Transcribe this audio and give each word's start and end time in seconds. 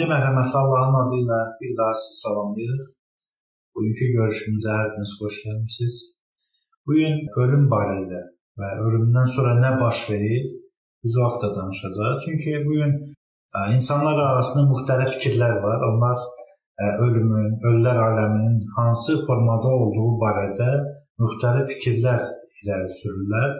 Deməli, 0.00 0.14
mərhəmətli 0.16 0.56
Allahın 0.58 0.94
adı 0.98 1.16
ilə 1.20 1.38
bir 1.60 1.72
daha 1.78 1.94
sizi 2.00 2.14
salamlayırıq. 2.24 2.86
Bugünkü 3.76 4.06
görüşümüzə 4.16 4.76
hər 4.76 4.86
biriniz 4.92 5.10
xoş 5.20 5.34
gəlmisiniz. 5.46 5.96
Bu 6.86 6.94
gün 6.98 7.18
ölüm 7.42 7.66
barədə 7.72 8.20
və 8.60 8.70
ölümdən 8.84 9.26
sonra 9.34 9.50
nə 9.58 9.72
baş 9.82 9.98
verir, 10.10 10.46
biz 11.04 11.18
o 11.20 11.26
haqqda 11.26 11.50
danışacağıq. 11.56 12.16
Çünki 12.24 12.52
bu 12.66 12.72
gün 12.78 12.94
insanlar 13.76 14.16
arasında 14.28 14.62
müxtəlif 14.70 15.10
fikirlər 15.16 15.58
var. 15.66 15.84
Onlar 15.90 16.24
ölümün, 17.06 17.50
ölülər 17.68 18.00
aləminin 18.06 18.56
hansı 18.78 19.18
formada 19.26 19.74
olduğu 19.80 20.14
barədə 20.22 20.70
müxtəlif 21.24 21.74
fikirlər 21.74 22.24
irəli 22.62 22.88
sürürlər, 23.02 23.52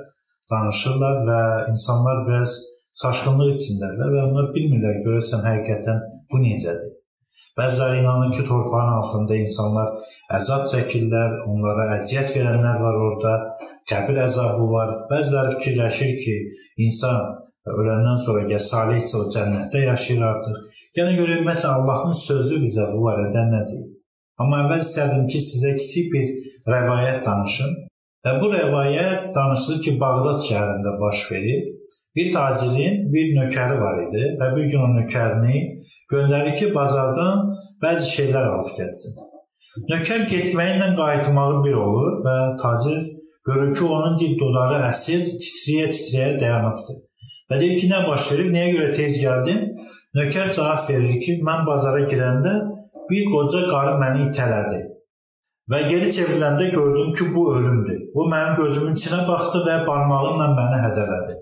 danışırlar 0.54 1.21
və 1.29 1.43
insanlar 1.75 2.25
biraz 2.31 2.57
çaşqınlıq 3.03 3.53
içindədirlər 3.59 4.17
və 4.17 4.25
onlar 4.31 4.50
bilmirlər 4.57 5.04
görəsən 5.04 5.45
həqiqətən 5.50 6.00
bu 6.30 6.40
necədir. 6.44 6.96
Bəziləri 7.58 8.00
inanır 8.00 8.30
ki, 8.36 8.44
torpağın 8.48 8.93
altında 8.98 9.36
insanlar 9.36 9.89
əzab 10.39 10.64
çəkirlər, 10.72 11.36
onlara 11.50 11.86
əziyyət 11.96 12.36
verənlər 12.39 12.79
var 12.84 12.98
orada, 13.06 13.34
qəbir 13.90 14.20
əzabı 14.26 14.68
var. 14.70 14.93
Bəziləri 15.11 15.56
fikirləşir 15.56 16.12
ki, 16.22 16.36
insan 16.86 17.18
öləndən 17.75 18.20
sonra 18.25 18.46
gəl 18.53 18.62
salihsə 18.68 19.18
o 19.18 19.26
cənnətdə 19.34 19.84
yaşayır 19.89 20.25
artıq. 20.30 20.61
Gəlin 20.96 21.18
görək 21.20 21.43
ümumiyyətlə 21.43 21.75
Allahın 21.75 22.16
sözü 22.22 22.62
bizə 22.64 22.86
bu 22.94 23.03
barədə 23.08 23.44
nə 23.50 23.64
deyir. 23.68 23.90
Amma 24.40 24.62
əvvəl 24.64 24.86
istərdim 24.86 25.26
ki, 25.32 25.42
sizə 25.50 25.75
kiçik 25.76 26.14
bir 26.14 26.72
rəvayət 26.75 27.20
danışım. 27.26 27.76
Və 28.25 28.32
bu 28.40 28.48
rəvayət 28.54 29.28
danışılır 29.36 29.84
ki, 29.84 29.98
Bağdad 30.00 30.40
şəhərində 30.46 30.96
baş 31.03 31.26
verib 31.32 31.68
Bir 32.17 32.33
tacirin 32.33 33.12
bir 33.12 33.28
nökəri 33.36 33.77
var 33.81 33.98
idi 34.03 34.22
və 34.39 34.47
bir 34.56 34.65
gün 34.70 34.83
o 34.83 34.89
nökərini 34.97 35.59
göndərir 36.12 36.56
ki, 36.58 36.70
bazardan 36.75 37.47
bəzi 37.83 38.08
şeylər 38.14 38.50
alıb 38.53 38.72
getsin. 38.78 39.16
Nökər 39.91 40.27
getməklə 40.33 40.91
qayıtmağı 40.98 41.62
bir 41.64 41.78
olur 41.86 42.20
və 42.27 42.36
tacir 42.62 43.00
görür 43.47 43.75
ki, 43.77 43.84
onun 43.84 44.19
dil 44.19 44.36
dodağı 44.41 44.83
əsir, 44.91 45.25
titrəyə-titrəyə 45.42 46.34
dayanıbdır. 46.41 47.00
Və 47.50 47.58
deyir 47.62 47.78
ki, 47.81 47.91
nə 47.92 48.05
baş 48.08 48.31
verib, 48.33 48.53
nəyə 48.55 48.72
görə 48.77 48.92
tez 48.97 49.19
gəldin? 49.22 49.66
Nökər 50.19 50.50
cavab 50.56 50.88
verir 50.91 51.19
ki, 51.25 51.36
mən 51.47 51.66
bazara 51.66 52.06
girəndə 52.11 52.55
bir 53.11 53.28
qoca 53.34 53.66
qarı 53.70 53.98
məni 54.03 54.27
itələdi. 54.28 54.81
Və 55.70 55.84
geri 55.86 56.11
çevriləndə 56.14 56.70
gördüm 56.75 57.12
ki, 57.14 57.28
bu 57.34 57.44
ölümdür. 57.55 58.00
O 58.19 58.27
mənim 58.31 58.56
gözümün 58.58 58.98
içinə 58.98 59.22
baxdı 59.28 59.62
və 59.69 59.77
barmağı 59.86 60.33
ilə 60.34 60.48
məni 60.58 60.81
hədələdi. 60.84 61.36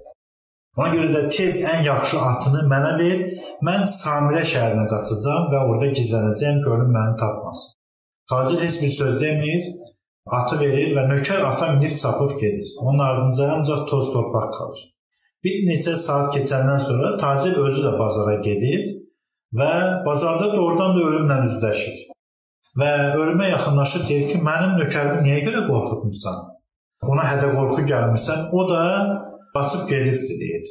Ona 0.79 0.91
görə 0.95 1.09
də 1.15 1.23
tez 1.33 1.63
ən 1.67 1.81
yaxşı 1.87 2.21
atını 2.31 2.67
mənə 2.73 2.93
ver. 3.01 3.23
Mən 3.67 3.83
Samirə 3.91 4.45
şəhərinə 4.47 4.85
qaçacağam 4.91 5.49
və 5.53 5.61
orada 5.71 5.89
gizlənəcəyəm, 5.99 6.61
görüm 6.63 6.93
məni 6.95 7.17
tapmasın. 7.19 7.75
Tacir 8.31 8.61
heç 8.63 8.77
bir 8.83 8.93
söz 8.99 9.17
demir, 9.23 9.65
atı 10.39 10.59
verir 10.61 10.93
və 10.97 11.05
nökər 11.09 11.43
ata 11.49 11.73
minib 11.73 11.97
çapıb 12.03 12.37
gedir. 12.43 12.69
Onun 12.85 13.03
ardınca 13.09 13.51
ancaq 13.57 13.83
toz 13.91 14.13
torpaq 14.13 14.53
qalır. 14.59 14.85
Bir 15.45 15.67
neçə 15.71 15.97
saat 15.97 16.31
keçəndən 16.37 16.79
sonra 16.87 17.17
tacir 17.19 17.59
özü 17.65 17.83
də 17.89 17.93
bazara 17.99 18.37
gedir 18.47 18.87
və 19.59 19.73
bazarda 20.07 20.53
doğrudan 20.55 20.95
da 20.95 21.09
ölümlə 21.11 21.43
üzləşir. 21.51 21.99
Və 22.79 22.93
ölümə 23.19 23.51
yaxınlaşır 23.57 24.07
deyir 24.09 24.27
ki, 24.31 24.43
mənim 24.49 24.79
nökərimi 24.79 25.25
niyə 25.27 25.39
görə 25.49 25.67
qorxutmusan? 25.67 26.43
Ona 27.11 27.25
hədə 27.27 27.51
qorxu 27.57 27.87
gəlmirsən. 27.91 28.51
O 28.53 28.69
da 28.71 28.83
qaçıb 29.55 29.89
gedibdi 29.91 30.39
deyir. 30.43 30.69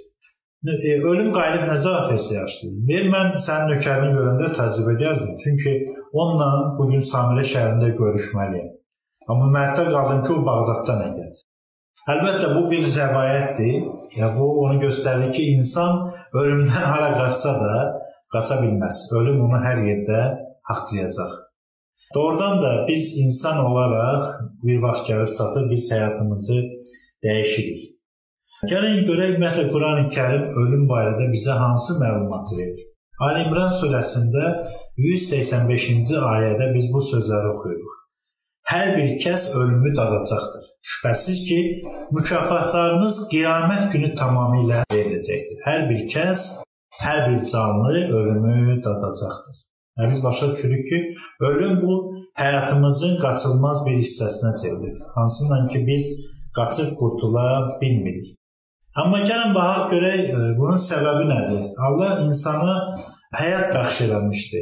Ölüm 0.65 1.29
qayıdıb 1.33 1.67
nə 1.69 1.75
cavab 1.83 2.07
versə 2.11 2.33
yaxşıdır. 2.33 2.77
Ver 2.89 3.09
mən 3.13 3.35
sənin 3.45 3.75
nökərini 3.75 4.13
görəndə 4.15 4.47
təcrübə 4.57 4.95
gəldim. 5.01 5.35
Çünki 5.43 5.73
onunla 6.13 6.47
bu 6.79 6.87
gün 6.91 7.03
Samirə 7.05 7.43
şəhərində 7.45 7.91
görüşməliyəm. 7.99 8.71
Amma 9.29 9.51
məhddə 9.53 9.83
qaldım 9.91 10.23
ki, 10.25 10.31
o 10.33 10.45
Bağdadda 10.47 10.95
nə 11.01 11.09
gəlsin. 11.17 11.45
Əlbəttə 12.13 12.49
bu 12.55 12.63
bir 12.71 12.87
rəvayətdir. 12.95 13.75
Ya 14.17 14.31
bu 14.37 14.47
onu 14.63 14.79
göstərir 14.81 15.29
ki, 15.35 15.43
insan 15.57 16.07
ölümdən 16.33 16.87
hara 16.93 17.11
qaçsa 17.19 17.53
da 17.61 17.75
qaça 18.33 18.57
bilməz. 18.63 19.03
Ölüm 19.19 19.43
onu 19.45 19.59
hər 19.61 19.83
yerdə 19.85 20.23
haqqlayacaq. 20.71 21.35
Doğrudan 22.15 22.61
da 22.63 22.71
biz 22.87 23.13
insan 23.19 23.61
olaraq 23.65 24.25
bir 24.63 24.81
vaxt 24.81 25.05
gəlib 25.09 25.37
çatır, 25.37 25.69
biz 25.69 25.91
həyatımızı 25.91 26.57
dəyişirik. 27.23 27.96
Gəlin 28.65 29.03
görək 29.05 29.35
ümumiyyətlə 29.35 29.63
Qurani-Kərim 29.69 30.45
ölüm 30.57 30.87
barədə 30.89 31.27
bizə 31.29 31.53
hansı 31.59 31.99
məlumat 31.99 32.49
verir. 32.57 32.79
Ali 33.21 33.43
İmran 33.45 33.69
surəsində 33.69 34.45
185-ci 34.97 36.17
ayədə 36.17 36.71
biz 36.73 36.87
bu 36.93 37.01
sözləri 37.05 37.51
oxuyuruq. 37.51 37.91
Hər 38.71 38.95
bir 38.97 39.11
kəs 39.21 39.45
ölümü 39.59 39.91
dadacaqdır. 39.99 40.63
Şübhəsiz 40.89 41.43
ki, 41.49 41.59
mükafatlarınız 42.17 43.19
qiyamət 43.33 43.91
günü 43.93 44.09
tamamilə 44.17 44.81
veriləcəkdir. 44.93 45.61
Hər 45.67 45.85
bir 45.91 46.01
kəs, 46.15 46.47
hər 47.03 47.21
bir 47.27 47.45
canlı 47.51 47.93
ölümü 48.21 48.79
dadacaqdır. 48.87 49.61
Yəni 49.99 50.15
biz 50.15 50.23
başa 50.23 50.49
düşürük 50.55 50.89
ki, 50.89 51.03
ölüm 51.51 51.77
bu 51.83 51.99
həyatımızın 52.41 53.21
qaçılmaz 53.21 53.85
bir 53.85 54.01
hissəsinə 54.01 54.55
çevrilir. 54.63 55.05
Hansından 55.15 55.67
ki 55.67 55.85
biz 55.87 56.09
qaçıb 56.57 56.97
qurtula 56.97 57.47
bilmirik. 57.81 58.36
Amma 58.97 59.19
gəlin 59.29 59.53
baxaq 59.53 59.91
görək 59.93 60.21
e, 60.33 60.37
bunun 60.57 60.79
səbəbi 60.81 61.25
nədir? 61.29 61.65
Allah 61.85 62.21
insana 62.25 62.75
həyat 63.37 63.73
bəxş 63.75 63.97
eləmişdi. 64.07 64.61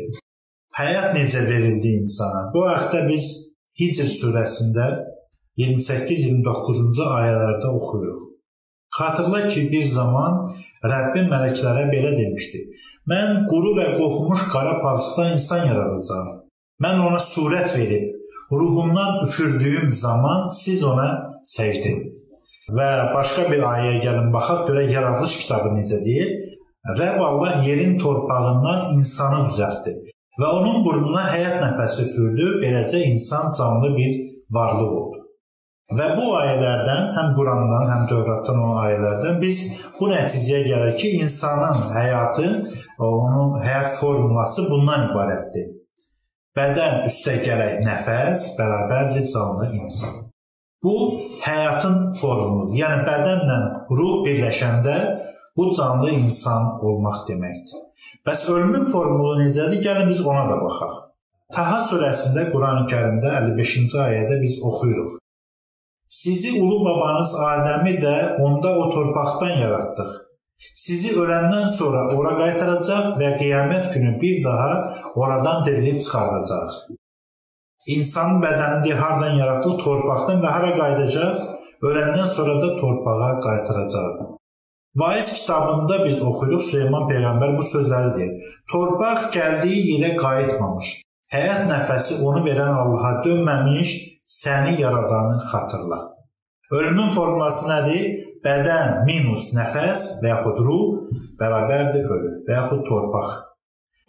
Həyat 0.75 1.13
necə 1.15 1.43
verildi 1.49 1.93
insana? 2.01 2.49
Bu 2.53 2.65
haqda 2.67 3.05
biz 3.07 3.29
Hicr 3.79 4.09
surəsində 4.11 4.89
28-29-cu 5.59 7.05
ayələrdə 7.19 7.69
oxuyuruq. 7.77 8.25
Xatırla 8.97 9.47
ki, 9.47 9.65
bir 9.71 9.83
zaman 9.83 10.35
Rəbbin 10.91 11.31
mələklərə 11.31 11.87
belə 11.93 12.11
demişdi: 12.19 12.61
Mən 13.11 13.45
quru 13.49 13.71
və 13.79 13.87
qoxmuş 13.99 14.45
qara 14.51 14.75
palçıqdan 14.83 15.33
insan 15.35 15.67
yaradacağam. 15.69 16.29
Mən 16.83 17.01
ona 17.07 17.19
surət 17.23 17.71
verib, 17.77 18.11
ruhumdan 18.51 19.23
üfürdüyüm 19.27 19.91
zaman 19.91 20.47
siz 20.59 20.83
ona 20.83 21.09
səcdə 21.55 21.91
edin. 21.95 22.14
Və 22.73 22.89
başqa 23.13 23.45
bir 23.51 23.61
ayəyə 23.61 24.01
gəlin 24.01 24.31
baxaq, 24.33 24.65
görək 24.67 24.91
Yaradılış 24.95 25.37
kitabı 25.43 25.73
necə 25.75 25.99
deyir? 26.05 26.31
Rəbb 26.97 27.21
Allah 27.21 27.61
yerin 27.65 27.97
torpağından 28.01 28.95
insanı 28.97 29.43
düzəltdi 29.49 29.93
və 30.39 30.47
onun 30.59 30.81
burnuna 30.85 31.27
həyat 31.31 31.61
nəfəsi 31.61 32.07
üfürdü, 32.09 32.47
beləcə 32.63 33.03
insan 33.09 33.53
canlı 33.57 33.93
bir 33.97 34.17
varlıq 34.55 34.97
oldu. 34.99 35.21
Və 35.97 36.09
bu 36.17 36.31
ayələrdən, 36.39 37.11
həm 37.15 37.31
Qurandan, 37.37 37.85
həm 37.91 38.05
Tövratdan 38.09 38.61
olan 38.63 38.81
ayələrdən 38.87 39.39
biz 39.41 39.61
bu 39.99 40.09
nəticəyə 40.09 40.63
gəlir 40.65 40.97
ki, 40.97 41.11
insanın 41.21 41.93
həyatı, 41.93 42.49
onun 42.97 43.59
həyat 43.61 43.93
formulası 43.99 44.65
bundan 44.71 45.11
ibarətdir. 45.11 45.69
Bədən 46.57 47.03
üstə 47.09 47.37
gələk 47.45 47.83
nəfəs 47.85 48.53
bərabərdir 48.57 49.29
canlı 49.29 49.69
insan. 49.77 50.24
Bu 50.85 50.97
həyatın 51.41 51.95
formudur. 52.19 52.75
Yəni 52.77 53.05
bədənlə 53.07 53.57
ruh 53.97 54.19
birləşəndə 54.25 54.95
bu 55.57 55.71
canlı 55.77 56.11
insan 56.13 56.67
olmaq 56.87 57.23
deməkdir. 57.29 57.79
Bəs 58.27 58.43
ölümün 58.53 58.85
formulu 58.91 59.39
necədir? 59.39 59.79
Gəlin 59.85 60.11
biz 60.13 60.21
ona 60.31 60.43
da 60.51 60.57
baxaq. 60.61 60.93
Taha 61.55 61.79
surəsində 61.87 62.43
Qurani-Kərimdə 62.51 63.31
55-ci 63.37 63.97
ayədə 64.03 64.37
biz 64.43 64.59
oxuyuruq. 64.69 65.15
Sizi 66.19 66.51
ulu 66.61 66.77
babanız 66.85 67.33
Adəmi 67.47 67.95
də 68.03 68.15
onda 68.45 68.73
o 68.81 68.85
torpaqdan 68.93 69.55
yaratdıq. 69.63 70.11
Sizi 70.83 71.15
öləndən 71.21 71.65
sonra 71.79 72.03
ora 72.17 72.35
qaytaracaq 72.41 73.15
və 73.21 73.31
qiyamət 73.41 73.89
günü 73.95 74.13
bir 74.21 74.37
daha 74.45 74.69
oradan 75.23 75.65
dirilib 75.65 75.99
çıxardacaq. 76.05 76.77
İnsanın 77.87 78.41
bədənini 78.41 78.93
hardan 78.97 79.35
yaratdıq? 79.39 79.75
Torpaqdan 79.83 80.39
və 80.41 80.53
hara 80.55 80.71
qayıdacaq? 80.79 81.35
Öləndən 81.85 82.27
sonra 82.37 82.55
da 82.61 82.69
torpağa 82.79 83.31
qaytaracaq. 83.45 84.23
Vaiz 84.95 85.33
kitabında 85.33 86.05
biz 86.05 86.21
oxuyuruq 86.21 86.63
Süleyman 86.69 87.05
peyğəmbər 87.11 87.57
bu 87.57 87.63
sözləri 87.73 88.11
deyir. 88.17 88.51
Torpaq 88.71 89.27
gəldiyi 89.37 89.83
yerə 89.91 90.11
qayıtmamış. 90.17 90.91
Həyat 91.35 91.65
nəfəsi 91.69 92.21
onu 92.25 92.41
verən 92.47 92.73
Allaha 92.81 93.11
dönməmiş, 93.25 93.95
səni 94.41 94.79
yaradanı 94.81 95.43
xatırla. 95.51 95.99
Ölümün 96.71 97.11
formulası 97.17 97.67
nədir? 97.69 98.05
Bədən 98.45 99.03
minus 99.05 99.51
nəfəs 99.57 100.07
və 100.23 100.31
yaxud 100.33 100.61
ruh 100.65 101.19
bərabərdir 101.41 102.09
ölüm 102.15 102.41
və 102.47 102.57
yaxud 102.61 102.81
torpaq. 102.89 103.29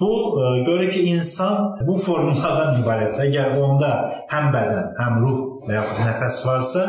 Bu 0.01 0.13
e, 0.41 0.49
görə 0.67 0.91
ki, 0.93 1.03
insan 1.15 1.71
bu 1.89 1.95
formuladan 1.97 2.83
ibarətdir. 2.83 3.23
Əgər 3.31 3.55
onda 3.65 3.93
həm 4.33 4.51
bədən, 4.53 4.91
həm 4.99 5.15
ruh 5.23 5.39
və 5.65 5.79
yaxud 5.79 6.03
nəfəs 6.05 6.41
varsa, 6.45 6.83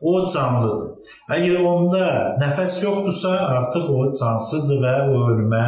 o 0.00 0.14
canlıdır. 0.32 1.10
Əgər 1.36 1.66
onda 1.68 2.06
nəfəs 2.40 2.78
yoxdursa, 2.86 3.34
artıq 3.58 3.90
o 3.92 4.06
cansızdır 4.20 4.80
və 4.86 4.94
o 5.10 5.20
ölümə 5.32 5.64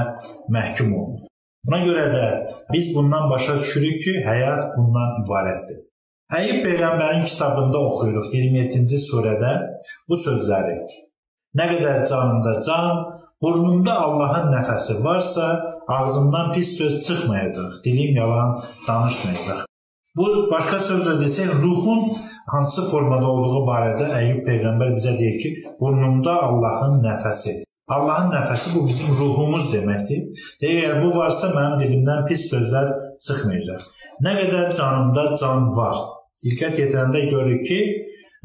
məhkum 0.57 0.97
olunur. 0.97 1.29
Buna 1.67 1.83
görə 1.83 2.07
də 2.15 2.25
biz 2.73 2.89
bundan 2.95 3.29
başa 3.31 3.59
düşürük 3.61 4.01
ki, 4.05 4.17
həyat 4.25 4.73
bundan 4.79 5.21
ibarətdir. 5.25 5.83
Əyyub 6.33 6.65
Peyğəmbərin 6.65 7.29
kitabında 7.29 7.85
oxuyuruq 7.91 8.33
27-ci 8.33 9.03
surədə 9.05 9.53
bu 10.09 10.17
sözləri. 10.25 10.81
Nə 11.59 11.69
qədər 11.75 12.07
canımda 12.09 12.57
can, 12.65 13.05
burnumda 13.43 13.95
Allahın 14.07 14.49
nəfəsi 14.55 15.03
varsa, 15.05 15.76
ağzımdan 15.89 16.53
pis 16.53 16.79
söz 16.79 17.07
çıxmayacaq, 17.07 17.71
dilim 17.85 18.17
yalan 18.17 18.61
danışmayacaq. 18.89 19.67
Bu 20.17 20.27
başqa 20.51 20.77
sözlə 20.77 21.19
desək, 21.21 21.53
ruhun 21.63 22.17
hansı 22.47 22.87
formada 22.91 23.27
olduğu 23.27 23.63
barədə 23.69 24.09
Əyyub 24.19 24.43
peyğəmbər 24.49 24.95
bizə 24.97 25.13
deyir 25.19 25.39
ki, 25.43 25.51
burnumda 25.81 26.37
Allahın 26.49 27.03
nəfəsi. 27.05 27.63
Allahın 27.89 28.33
nəfəsi 28.33 28.75
bu 28.75 28.87
bizim 28.89 29.13
ruhumuz 29.19 29.69
deməkdir. 29.75 30.25
Əgər 30.71 31.03
bu 31.05 31.13
varsa 31.19 31.53
mənim 31.55 31.79
dilimdən 31.83 32.25
pis 32.31 32.49
sözlər 32.53 32.91
çıxmayacaq. 33.27 33.87
Nə 34.25 34.33
qədər 34.41 34.73
canımda 34.79 35.29
can 35.41 35.71
var, 35.77 36.01
Diqqət 36.45 36.77
yetirəndə 36.83 37.23
görürük 37.31 37.63
ki, 37.69 37.79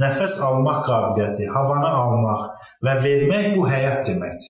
nəfəs 0.01 0.37
almaq 0.45 0.85
qabiliyyəti, 0.87 1.49
havanı 1.55 1.89
almaq 2.03 2.45
və 2.85 2.95
vermək 3.03 3.51
bu 3.57 3.65
həyat 3.69 4.07
deməkdir. 4.07 4.47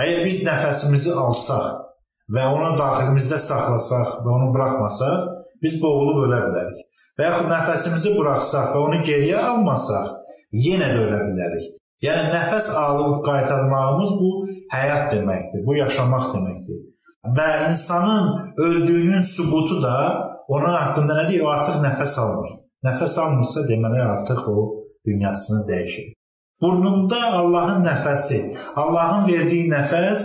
Əgər 0.00 0.26
biz 0.26 0.42
nəfəsimizi 0.46 1.14
alsaq 1.22 1.89
və 2.34 2.46
onu 2.54 2.76
daxilimizdə 2.78 3.38
saxlasaq 3.42 4.20
və 4.24 4.34
onu 4.36 4.50
buraxmasaq, 4.54 5.26
biz 5.62 5.76
boğulub 5.82 6.24
ölə 6.26 6.40
bilərik. 6.46 6.86
Və 7.18 7.26
yaxud 7.28 7.50
nəfəsimizi 7.50 8.14
buraxsaq 8.16 8.72
və 8.74 8.84
onu 8.86 9.00
geriyə 9.06 9.42
almasaq, 9.50 10.12
yenə 10.66 10.88
də 10.94 11.02
ölə 11.06 11.20
bilərik. 11.28 11.66
Yəni 12.00 12.30
nəfəs 12.32 12.70
alıb 12.80 13.18
qaytarmağımız 13.26 14.12
bu 14.20 14.30
həyat 14.72 15.10
deməkdir, 15.12 15.66
bu 15.66 15.76
yaşamaq 15.76 16.30
deməkdir. 16.34 16.78
Və 17.36 17.48
insanın 17.68 18.54
öldüyünün 18.56 19.26
sübutu 19.28 19.82
da 19.82 19.96
onun 20.48 20.72
haqqında 20.72 21.18
nə 21.18 21.26
deyir? 21.28 21.44
O 21.44 21.50
artıq 21.52 21.82
nəfəs 21.84 22.14
almır. 22.22 22.54
Nəfəs 22.86 23.18
almırsa, 23.20 23.66
deməli 23.68 24.00
artıq 24.00 24.46
o 24.48 24.56
dünyasını 25.06 25.66
dəyişir. 25.68 26.14
Burnunda 26.62 27.20
Allahın 27.40 27.84
nəfəsi, 27.84 28.40
Allahın 28.76 29.28
verdiyi 29.28 29.68
nəfəs 29.72 30.24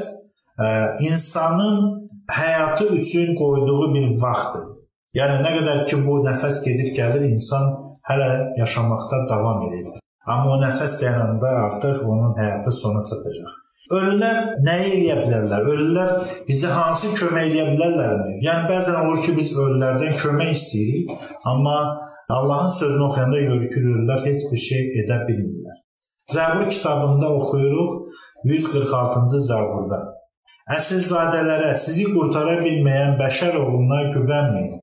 insanın 1.00 2.08
həyatı 2.28 2.86
üçün 2.86 3.36
qoyduğu 3.36 3.94
bir 3.94 4.08
vaxtdır. 4.22 4.72
Yəni 5.16 5.44
nə 5.44 5.52
qədər 5.58 5.84
ki 5.90 6.02
bu 6.06 6.22
nəfəs 6.26 6.64
gedib 6.66 6.90
gəlir, 6.96 7.24
insan 7.32 7.70
hələ 8.10 8.32
yaşamaqda 8.60 9.22
davam 9.30 9.62
edir. 9.68 9.94
Amma 10.28 10.56
o 10.56 10.58
nəfəs 10.64 10.98
dayananda 11.02 11.52
artıq 11.66 12.02
onun 12.04 12.34
həyatı 12.40 12.72
sona 12.72 13.04
çatacaq. 13.10 13.54
Ölülər 13.94 14.40
nə 14.66 14.76
edə 14.88 15.16
bilərlər? 15.22 15.68
Ölülər 15.72 16.12
bizə 16.48 16.72
hansı 16.74 17.12
kömək 17.14 17.52
edə 17.52 17.68
bilərlərmi? 17.76 18.40
Yəni 18.48 18.66
bəzən 18.72 18.98
olur 19.04 19.22
ki, 19.22 19.36
biz 19.38 19.54
ölülərdən 19.54 20.18
kömək 20.24 20.52
istəyirik, 20.56 21.12
amma 21.46 21.78
Allahın 22.34 22.74
sözünü 22.80 23.04
oxuyanda 23.08 23.40
görürük 23.46 23.74
ki, 23.74 23.86
ölülər 23.92 24.26
heç 24.26 24.48
bir 24.52 24.64
şey 24.66 24.88
edə 25.04 25.22
bilmirlər. 25.28 25.78
Zəbur 26.34 26.70
kitabında 26.74 27.30
oxuyuruq 27.38 27.92
146-cı 28.50 29.44
Zəburda. 29.52 30.02
Əsilzadələrə 30.66 31.76
sizi 31.78 32.08
qurtara 32.10 32.56
bilməyən 32.58 33.12
bəşər 33.20 33.54
oğluna 33.60 34.00
güvənməyin. 34.16 34.80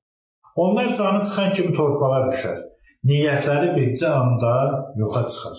Onlar 0.62 0.92
canı 0.94 1.22
çıxan 1.26 1.48
kimi 1.56 1.72
torpağa 1.74 2.20
düşər. 2.28 2.58
Niyyətləri 3.08 3.72
bircə 3.74 4.12
anda 4.14 4.52
yoxa 5.00 5.22
çıxar. 5.32 5.56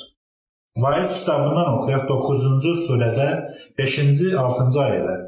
Vaiz 0.84 1.10
kitabından 1.18 1.74
oxuyaq 1.74 2.06
9-cu 2.12 2.72
surədə 2.86 3.26
5-ci 3.80 4.30
6-cı 4.44 4.80
ayələr. 4.84 5.20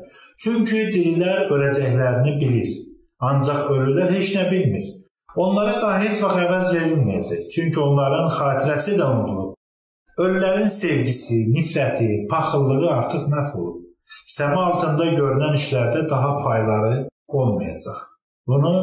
Çünki 0.44 0.86
dirilər 0.94 1.51
öləcəklərini 1.56 2.33
bilir, 2.39 2.69
ancaq 3.30 3.74
ölülər 3.75 4.13
heç 4.15 4.30
nə 4.38 4.45
bilmir. 4.51 4.88
Onlara 5.36 5.75
da 5.81 5.89
heç 6.06 6.21
vaxt 6.24 6.39
əvəz 6.45 6.71
verilməyəcək. 6.77 7.41
Çünki 7.51 7.83
onların 7.83 8.31
xatirəsi 8.38 8.95
də 9.01 9.09
unudulub. 9.12 9.51
Ölülərin 10.24 10.71
sevgisi, 10.71 11.41
nifrəti, 11.51 12.09
paxıllığı 12.31 12.88
artıq 12.95 13.27
məhv 13.36 13.59
olub. 13.59 13.83
Səma 14.25 14.72
altında 14.72 15.12
görünən 15.13 15.54
işlərdə 15.54 16.07
daha 16.10 16.38
payları 16.42 16.95
olmayacaq. 17.27 18.00
Bunu 18.48 18.74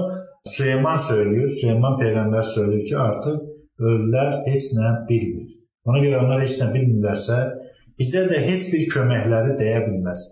Süleyman 0.46 0.98
söylüyor. 0.98 1.48
Süleyman 1.48 1.98
peyğəmbər 1.98 2.42
söylüyor 2.42 2.84
ki, 2.88 2.98
artıq 2.98 3.40
ölülər 3.78 4.46
heç 4.46 4.68
nə 4.78 4.92
bilmir. 5.08 5.50
Ona 5.86 5.98
görə 6.04 6.22
onlar 6.22 6.42
heç 6.42 6.60
nə 6.62 6.68
bilmirlərsə, 6.74 7.38
bizə 7.98 8.22
də 8.30 8.38
heç 8.46 8.68
bir 8.74 8.86
köməkləri 8.94 9.56
dəyə 9.58 9.82
bilməz. 9.88 10.22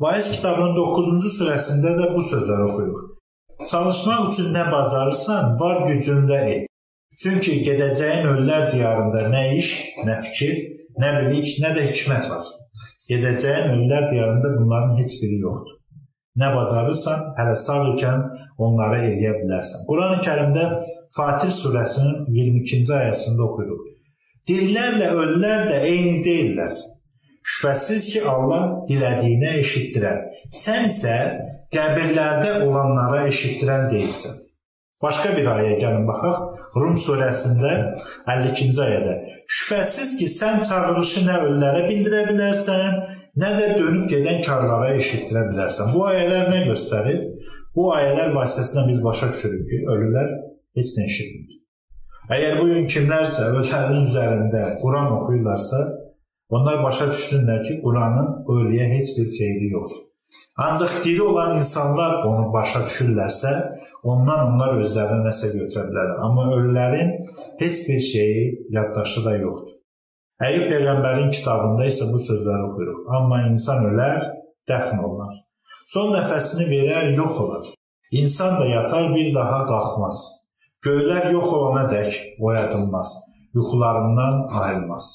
Vaiz 0.00 0.30
kitabının 0.36 0.76
9-cu 0.78 1.32
surəsində 1.34 1.96
də 1.98 2.12
bu 2.14 2.22
sözləri 2.30 2.68
oxuyuruq. 2.68 3.08
Çalışmaq 3.70 4.30
üçün 4.30 4.54
nə 4.54 4.64
bacarırsan, 4.72 5.56
var 5.60 5.82
gücünlə 5.88 6.40
et. 6.54 6.70
Çünki 7.20 7.58
gedəcəyin 7.66 8.30
ölülər 8.30 8.70
diyarında 8.72 9.26
nə 9.34 9.42
iş, 9.58 9.74
nə 10.06 10.16
fikir, 10.24 10.54
nə 11.02 11.12
bilik, 11.18 11.58
nə 11.60 11.74
də 11.76 11.90
hikmət 11.90 12.30
var. 12.30 12.46
Gedəcəyin 13.10 13.74
ölülər 13.74 14.08
diyarında 14.10 14.54
bunların 14.58 14.98
heç 15.02 15.16
biri 15.22 15.40
yoxdur. 15.44 15.76
Nə 16.40 16.48
bacarırsan, 16.54 17.22
hələ 17.38 17.56
sağ 17.58 17.78
ikən 17.94 18.20
onları 18.64 19.00
eləyə 19.08 19.32
bilərsən. 19.40 19.86
Qurani-Kərimdə 19.88 20.66
Fatir 21.16 21.50
surəsinin 21.50 22.20
22-ci 22.36 22.94
ayəsində 23.00 23.46
oxuyuruq. 23.48 23.88
Dirilərlə 24.48 25.10
ölülər 25.22 25.66
də 25.68 25.80
eyni 25.88 26.20
deyillər. 26.24 26.76
Şübhəsiz 27.50 28.06
ki, 28.12 28.22
Allah 28.30 28.68
dilədiyinə 28.88 29.56
eşitdirər. 29.64 30.22
Sən 30.54 30.86
isə 30.86 31.16
qəbirlərdə 31.74 32.60
olanlara 32.66 33.26
eşitdirən 33.32 33.90
deyilsən. 33.90 34.38
Başqa 35.02 35.32
bir 35.36 35.46
ayə 35.48 35.76
gəlin 35.80 36.06
baxaq. 36.08 36.40
Rum 36.76 36.96
surəsində 37.00 37.70
52-ci 38.28 38.82
ayədə. 38.84 39.14
Şübhəsiz 39.50 40.16
ki, 40.18 40.26
sən 40.30 40.60
çağırışı 40.68 41.24
nə 41.26 41.38
ölülərə 41.44 41.86
bildirə 41.88 42.24
bilərsən, 42.30 42.98
nə 43.42 43.52
də 43.58 43.70
dönüb 43.78 44.04
gedən 44.10 44.42
karlara 44.46 44.92
eşitdirə 44.98 45.46
bilərsən. 45.50 45.94
Bu 45.94 46.04
ayələr 46.10 46.50
nə 46.52 46.64
göstərir? 46.68 47.24
Bu 47.76 47.88
ayələr 47.94 48.34
vasitəsilə 48.36 48.86
biz 48.90 49.00
başa 49.04 49.32
düşürük 49.32 49.64
ki, 49.70 49.80
ölülər 49.94 50.36
heç 50.78 50.94
nə 50.98 51.08
eşitmir. 51.10 51.56
Əgər 52.30 52.60
bu 52.60 52.68
gün 52.70 52.86
kimlərsə 52.94 53.50
ölülərin 53.50 54.06
üzərində 54.06 54.62
Quran 54.82 55.10
oxuyurlarsa, 55.16 55.82
Onlar 56.50 56.82
başa 56.82 57.06
düşsünlər 57.12 57.60
ki, 57.66 57.76
Quranın 57.84 58.30
ölüyə 58.54 58.88
heç 58.90 59.12
bir 59.18 59.28
xeyri 59.36 59.68
yoxdur. 59.74 60.06
Ancaq 60.64 60.96
diri 61.04 61.22
olan 61.22 61.58
insanlar 61.58 62.24
onu 62.26 62.48
başa 62.52 62.82
düşürlərsə, 62.86 63.52
ondan 64.04 64.52
onlar 64.52 64.78
özlərinə 64.80 65.26
nəsə 65.26 65.52
götürə 65.56 65.86
bilərlər. 65.90 66.22
Amma 66.26 66.46
ölülərin 66.56 67.12
heç 67.60 67.84
bir 67.88 68.00
şeyi 68.00 68.42
yaddaşı 68.76 69.24
da 69.26 69.36
yoxdur. 69.36 69.76
Əyyub 70.40 70.70
peyğəmbərin 70.72 71.32
kitabında 71.36 71.84
isə 71.90 72.06
bu 72.08 72.18
sözləri 72.20 72.68
oxuyuruq. 72.70 73.00
Amma 73.16 73.42
insan 73.50 73.84
ölər, 73.90 74.22
dəfn 74.68 75.02
olunar. 75.04 75.34
Son 75.92 76.14
nəfəsini 76.14 76.68
verər, 76.70 77.10
yox 77.18 77.40
olar. 77.44 77.66
İnsan 78.10 78.60
da 78.60 78.66
yatar, 78.66 79.10
bir 79.14 79.34
daha 79.34 79.64
qalxmaz. 79.68 80.22
Göylər 80.86 81.28
yox 81.34 81.52
olana 81.52 81.84
dək 81.90 82.16
oyadılmaz, 82.40 83.12
yuxularından 83.54 84.46
ayrılmaz. 84.62 85.10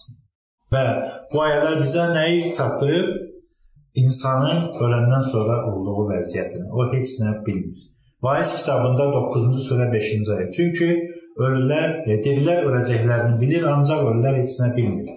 Və 0.74 0.84
bu 1.32 1.42
ayələr 1.42 1.80
bizə 1.82 2.06
nəyi 2.14 2.54
çatdırır? 2.58 3.10
İnsanın 3.96 4.76
öləndən 4.84 5.26
sonra 5.32 5.58
olduğu 5.72 6.10
vəziyyətini. 6.12 6.70
O 6.76 6.86
heç 6.94 7.18
nə 7.24 7.34
bilmir. 7.46 7.82
Vaiz 8.26 8.52
kitabında 8.60 9.06
9-cu 9.14 9.62
surə 9.68 9.86
5-ci 9.94 10.18
ayə. 10.36 10.48
Çünki 10.58 10.88
ölülər, 11.46 11.92
e, 12.10 12.18
dirilər 12.26 12.64
öləcəklərini 12.70 13.40
bilir, 13.42 13.68
ancaq 13.70 14.02
ölülər 14.10 14.40
heç 14.40 14.56
nə 14.64 14.72
bilmir. 14.78 15.12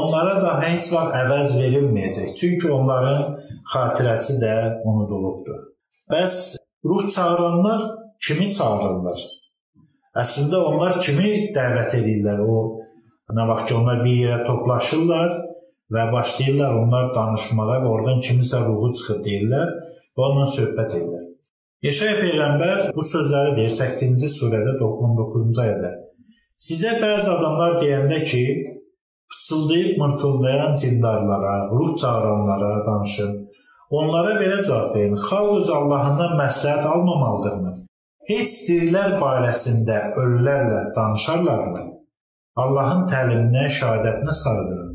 Onlara 0.00 0.36
da 0.42 0.52
heç 0.62 0.90
vaxt 0.94 1.16
əvəz 1.22 1.56
verilməyəcək. 1.62 2.34
Çünki 2.38 2.70
onların 2.78 3.36
xatirəsi 3.72 4.38
də 4.42 4.54
unudulubdur. 4.84 5.60
Bəs 6.12 6.36
ruh 6.86 7.06
çağıranlar 7.14 7.82
kimi 8.26 8.50
çağırırlar? 8.58 9.26
Əslində 10.22 10.62
onlar 10.70 11.00
kimi 11.02 11.30
dəvət 11.56 11.98
edirlər? 12.00 12.42
O 12.46 12.58
Nə 13.34 13.42
vaxt 13.48 13.66
ki, 13.68 13.74
onlar 13.74 14.04
bir 14.04 14.18
yerə 14.22 14.44
toplaşırlar 14.46 15.32
və 15.94 16.02
başlayırlar 16.12 16.76
onlar 16.78 17.08
danışmağa 17.14 17.80
və 17.82 17.88
oradan 17.90 18.20
kimisə 18.22 18.60
ruhu 18.68 18.92
çıxır 18.94 19.18
deyirlər 19.24 19.72
və 20.14 20.28
onunla 20.28 20.46
söhbət 20.54 20.94
edirlər. 20.94 21.24
Yeşaya 21.84 22.16
peyğəmbər 22.22 22.78
bu 22.96 23.02
sözləri 23.04 23.50
deyir 23.58 23.72
8-ci 23.76 24.30
surədə 24.32 24.78
19-cu 24.80 25.60
ayədə. 25.60 25.90
Sizə 26.66 26.94
bəzi 27.02 27.28
adamlar 27.28 27.76
deyəndə 27.82 28.22
ki, 28.30 28.44
pıçıldayıb 29.30 29.98
mırtıldayan 30.00 30.76
cindarlara, 30.76 31.68
ruh 31.70 31.92
çağıranlara 32.00 32.70
danışır. 32.86 33.30
Onlara 33.90 34.32
belə 34.40 34.64
cavab 34.68 34.94
verin: 34.94 35.20
Xalq 35.28 35.60
öz 35.60 35.70
Allahından 35.70 36.32
məsləhət 36.40 36.88
almamalıdırmı? 36.94 37.76
Heç 38.32 38.58
dirilər 38.66 39.20
barəsində 39.20 40.00
ölülərlə 40.22 40.82
danışarlarmı? 40.96 41.86
Allahın 42.56 43.04
təliminə, 43.12 43.68
şahadətinə 43.78 44.40
sarılırım. 44.42 44.92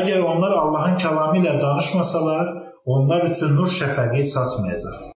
Əgər 0.00 0.24
onlar 0.24 0.56
Allahın 0.64 0.96
kəlamı 1.04 1.42
ilə 1.44 1.58
danışmasalar, 1.62 2.54
onlar 2.84 3.28
üçün 3.30 3.58
nur 3.60 3.68
şəfəqi 3.80 4.24
saçmayacaq. 4.36 5.13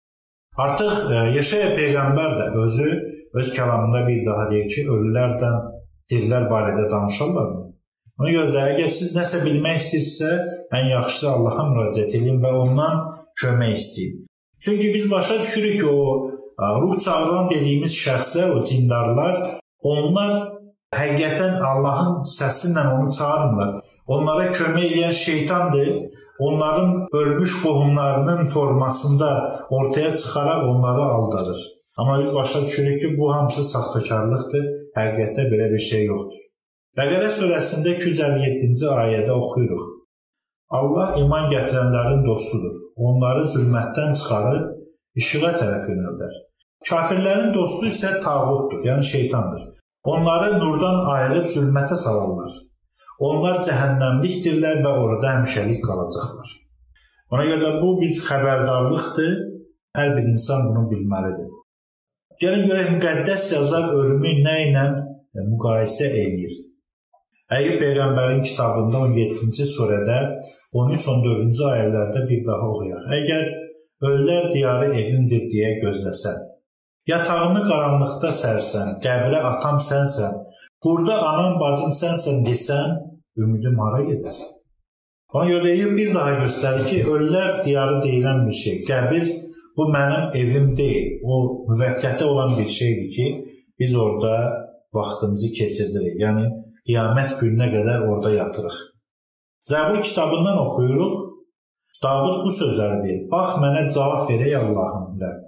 Artıq 0.59 0.95
e, 1.15 1.19
Yeşaya 1.37 1.71
peyğəmbər 1.79 2.33
də 2.39 2.47
özü 2.65 2.89
öz 3.39 3.51
kəlamında 3.55 4.01
bir 4.09 4.25
daha 4.27 4.49
deyir 4.51 4.67
ki, 4.75 4.87
ölülərdən 4.95 5.59
dirilər 6.11 6.49
barədə 6.51 6.89
danışarlarmı? 6.91 7.61
Ona 8.19 8.33
görə 8.35 8.55
də 8.57 8.65
əgər 8.73 8.91
siz 8.91 9.13
nəsə 9.15 9.45
bilmək 9.45 9.79
istəyirsinizsə, 9.79 10.31
ən 10.75 10.91
yaxşısı 10.91 11.29
Allaha 11.31 11.69
müraciət 11.71 12.17
edin 12.19 12.41
və 12.43 12.51
ondan 12.65 13.05
kömək 13.39 13.77
istəyin. 13.79 14.25
Çünki 14.65 14.95
biz 14.95 15.11
başa 15.11 15.39
düşürük 15.39 15.81
ki, 15.81 15.87
o 15.87 16.31
ruh 16.83 16.97
çağıran 17.05 17.51
dediyimiz 17.51 17.95
şəxslər, 17.95 18.51
o 18.59 18.65
cindarlar, 18.67 19.37
onlar 19.81 20.33
həqiqətən 20.99 21.63
Allahın 21.71 22.25
səsi 22.27 22.73
ilə 22.73 22.89
onu 22.97 23.15
çağırmırlar. 23.19 23.79
Onlara 24.09 24.51
kömək 24.59 24.91
edən 24.91 25.13
şeytandır. 25.13 25.89
Onların 26.39 27.07
ölmüş 27.13 27.63
qohumlarının 27.63 28.45
formasında 28.45 29.53
ortaya 29.71 30.13
çıxaraq 30.13 30.65
onları 30.71 31.03
aldadır. 31.03 31.61
Amma 31.99 32.23
biz 32.23 32.35
başa 32.35 32.61
düşürük 32.63 33.01
ki, 33.01 33.19
bu 33.19 33.35
hamısı 33.35 33.65
saxtakarlıqdır. 33.65 34.65
Həqiqətdə 34.99 35.47
belə 35.53 35.71
bir 35.73 35.83
şey 35.91 36.05
yoxdur. 36.07 36.43
Bəqərə 36.99 37.31
surəsində 37.39 37.95
257-ci 37.99 38.87
ayədə 38.91 39.33
oxuyuruq. 39.35 39.85
Allah 40.79 41.17
iman 41.23 41.51
gətirənlərin 41.53 42.23
dostudur. 42.27 42.75
Onları 42.97 43.45
zülmətdən 43.55 44.15
çıxarıb 44.19 44.65
işığa 45.21 45.53
tərəf 45.61 45.91
yönəldər. 45.93 46.35
Kafirlərin 46.89 47.53
dostu 47.55 47.89
isə 47.91 48.19
tağutdur, 48.23 48.85
yəni 48.87 49.03
şeytandır. 49.03 49.63
Onları 50.13 50.59
nurdan 50.61 51.05
ayırıb 51.15 51.47
zülmətə 51.55 51.97
salarlar. 52.05 52.53
Onlar 53.19 53.61
cəhənnəmlikdirlər 53.67 54.83
və 54.85 54.91
orada 55.03 55.35
həmişəlik 55.37 55.81
qalacaqlar. 55.83 56.51
Ona 57.35 57.45
görə 57.49 57.71
bu 57.83 57.97
biz 58.01 58.23
xəbərdarlıqdır. 58.29 59.33
Hər 59.99 60.13
bir 60.15 60.29
insan 60.31 60.69
bunu 60.69 60.85
bilməlidir. 60.93 61.49
Gəlin 62.39 62.69
görək 62.71 62.91
müqəddəs 62.95 63.47
yazar 63.57 63.89
ölümü 63.99 64.37
nə 64.45 64.55
ilə 64.69 64.85
müqayisə 65.49 66.07
eləyir. 66.07 66.55
Əyyub 67.57 67.81
peyğəmbərin 67.83 68.43
kitabında 68.45 69.01
17-ci 69.09 69.67
surədə 69.73 70.19
13-14-cü 70.77 71.65
ayələrdə 71.73 72.23
bir 72.29 72.45
daha 72.47 72.69
oxuyaq. 72.75 73.07
Əgər 73.19 73.47
ölülər 74.09 74.51
diyarı 74.53 74.91
evimdir 74.93 75.49
deyə 75.51 75.71
gözləsən, 75.83 76.43
yatağını 77.11 77.65
qaranlıqda 77.67 78.31
sərsən, 78.43 78.99
qəbrə 79.05 79.41
atam 79.51 79.81
sənsən, 79.83 80.37
burada 80.85 81.19
anam 81.33 81.59
bacım 81.61 81.93
sənsən 82.03 82.45
desən, 82.47 82.97
ümidim 83.37 83.79
hara 83.85 84.05
gedər? 84.07 84.39
Ona 85.35 85.51
görə 85.51 85.75
Əyyub 85.75 85.97
bir 85.99 86.15
daha 86.15 86.39
göstərir 86.45 86.87
ki, 86.89 87.03
ölülər 87.13 87.61
diyarı 87.65 88.01
deyilən 88.05 88.47
bir 88.47 88.57
şey, 88.63 88.81
qəbir 88.89 89.27
Bu 89.79 89.85
mənim 89.95 90.25
evim 90.41 90.77
deyil. 90.77 91.21
O 91.23 91.35
müvəqqəti 91.71 92.25
olan 92.25 92.57
bir 92.59 92.67
şeydir 92.67 93.09
ki, 93.17 93.27
biz 93.79 93.95
orada 93.95 94.33
vaxtımızı 94.95 95.51
keçiririk. 95.59 96.17
Yəni 96.25 96.47
qiyamət 96.89 97.37
gününə 97.41 97.69
qədər 97.75 98.07
orada 98.09 98.33
yatırıq. 98.41 98.79
Zəbur 99.71 100.01
kitabından 100.09 100.59
oxuyuruq. 100.65 101.15
Davud 102.03 102.43
bu 102.47 102.51
sözləri 102.61 102.99
deyir: 103.05 103.23
"Bax 103.31 103.55
mənə 103.63 103.85
cavab 103.95 104.27
verək 104.31 104.57
Allahım 104.63 105.07
Rəbb. 105.23 105.47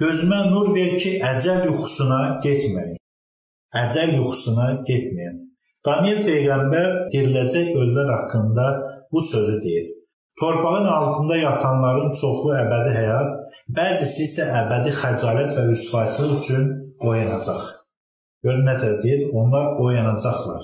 Gözümə 0.00 0.40
nur 0.52 0.74
ver 0.76 0.96
ki, 1.02 1.12
əcəl 1.32 1.60
yuxusuna 1.68 2.20
getməyim. 2.46 3.01
Əcəl 3.74 4.16
yuxusuna 4.18 4.68
getməyim." 4.88 5.40
Daniel 5.86 6.20
peyğəmbər 6.28 6.90
diriləcək 7.12 7.72
ölülər 7.74 8.10
haqqında 8.16 8.66
bu 9.12 9.20
sözü 9.32 9.56
deyir. 9.64 9.88
Torpağın 10.40 10.84
altında 10.84 11.36
yatanların 11.36 12.12
çoxu 12.20 12.52
əbədi 12.56 12.92
həyat, 12.96 13.32
bəzisi 13.78 14.28
isə 14.28 14.46
əbədi 14.62 14.94
xəcalət 15.02 15.56
və 15.56 15.64
rüsvayçılıq 15.70 16.38
üçün 16.42 16.68
oyanacaq. 17.08 17.62
Görün 18.42 18.64
nə 18.66 18.76
deyir? 19.02 19.28
Onlar 19.32 19.76
oyanacaqlar. 19.84 20.62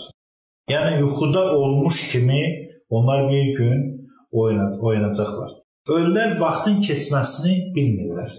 Yəni 0.71 1.01
yuxuda 1.01 1.43
olmuş 1.57 2.13
kimi 2.13 2.43
onlar 2.89 3.29
bir 3.31 3.55
gün 3.59 3.85
oyanacaqlar. 4.33 5.51
Ölülər 5.89 6.35
vaxtın 6.41 6.81
keçməsini 6.85 7.73
bilmirlər. 7.77 8.33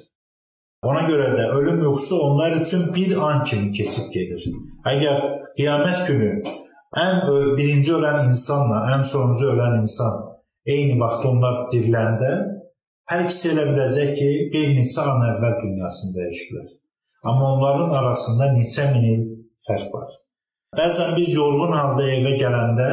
Ona 0.88 1.02
görə 1.10 1.34
də 1.36 1.46
ölüm 1.58 1.82
yuxusu 1.84 2.18
onlar 2.24 2.56
üçün 2.62 2.94
bir 2.96 3.18
an 3.18 3.44
kimi 3.44 3.72
keçib 3.72 4.12
gedir. 4.14 4.46
Əgər 4.88 5.26
qiyamət 5.58 6.06
günü 6.08 6.30
ən 7.04 7.18
birinci 7.58 7.92
ölən 7.98 8.30
insanla 8.30 8.86
ən 8.94 9.04
sonuncu 9.04 9.50
ölən 9.54 9.82
insan 9.82 10.22
eyni 10.66 10.96
vaxtda 11.02 11.34
onlar 11.34 11.58
diriləndə 11.74 12.32
hər 13.12 13.26
ikisi 13.26 13.52
elə 13.54 13.66
biləcək 13.72 14.14
ki, 14.20 14.30
bir 14.54 14.72
neçə 14.78 15.04
an 15.12 15.26
əvvəl 15.28 15.56
dünyasını 15.64 16.16
dəyişiblər. 16.18 16.68
Amma 17.30 17.54
onların 17.56 17.96
arasında 18.00 18.52
neçə 18.56 18.86
min 18.94 19.08
il 19.14 19.24
fərq 19.66 19.90
var. 19.94 20.12
Bəzən 20.78 21.16
biz 21.18 21.34
yorğun 21.34 21.74
halda 21.76 22.06
evə 22.06 22.36
gələndə 22.40 22.90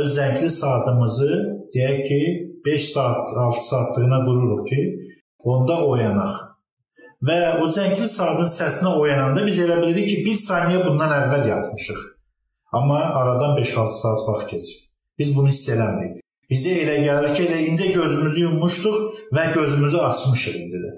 öz 0.00 0.10
zəngli 0.18 0.50
saatımızı 0.50 1.30
deyək 1.74 2.02
ki, 2.08 2.20
5 2.66 2.88
saat, 2.92 3.32
6 3.46 3.64
saatlığına 3.68 4.18
qururuq 4.26 4.66
ki, 4.68 4.80
onda 5.38 5.78
oyanaq. 5.86 6.34
Və 7.24 7.38
o 7.62 7.68
zəngli 7.72 8.08
saatın 8.10 8.48
səsinə 8.50 8.92
oyananda 9.00 9.44
biz 9.46 9.62
elə 9.64 9.78
bilirik 9.80 10.10
ki, 10.10 10.18
1 10.26 10.42
saniyə 10.42 10.82
bundan 10.84 11.14
əvvəl 11.22 11.48
yatmışıq. 11.48 12.02
Amma 12.76 12.98
aradan 13.20 13.56
5-6 13.56 13.96
saat 14.02 14.28
vaxt 14.28 14.50
keçir. 14.50 14.78
Biz 15.18 15.36
bunu 15.36 15.48
hiss 15.48 15.70
eləmirik. 15.72 16.20
Bizə 16.50 16.74
elə 16.82 16.98
gəlir 17.06 17.32
ki, 17.34 17.46
elə 17.48 17.62
incə 17.70 17.88
gözümüzü 17.94 18.42
yummuşduq 18.44 18.98
və 19.34 19.46
gözümüzü 19.54 20.02
açmışıq 20.10 20.58
indi 20.60 20.82
də. 20.84 20.92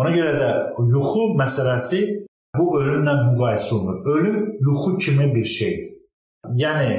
Ona 0.00 0.14
görə 0.14 0.32
də 0.40 0.50
yuxu 0.94 1.26
məsələsi 1.38 2.00
bu 2.56 2.66
ölümlə 2.80 3.14
müqayisə 3.28 3.74
olunur. 3.76 4.00
Ölüm 4.14 4.38
yuxu 4.66 4.96
kimi 4.98 5.28
bir 5.34 5.44
şeydir. 5.44 5.90
Yəni 6.62 6.94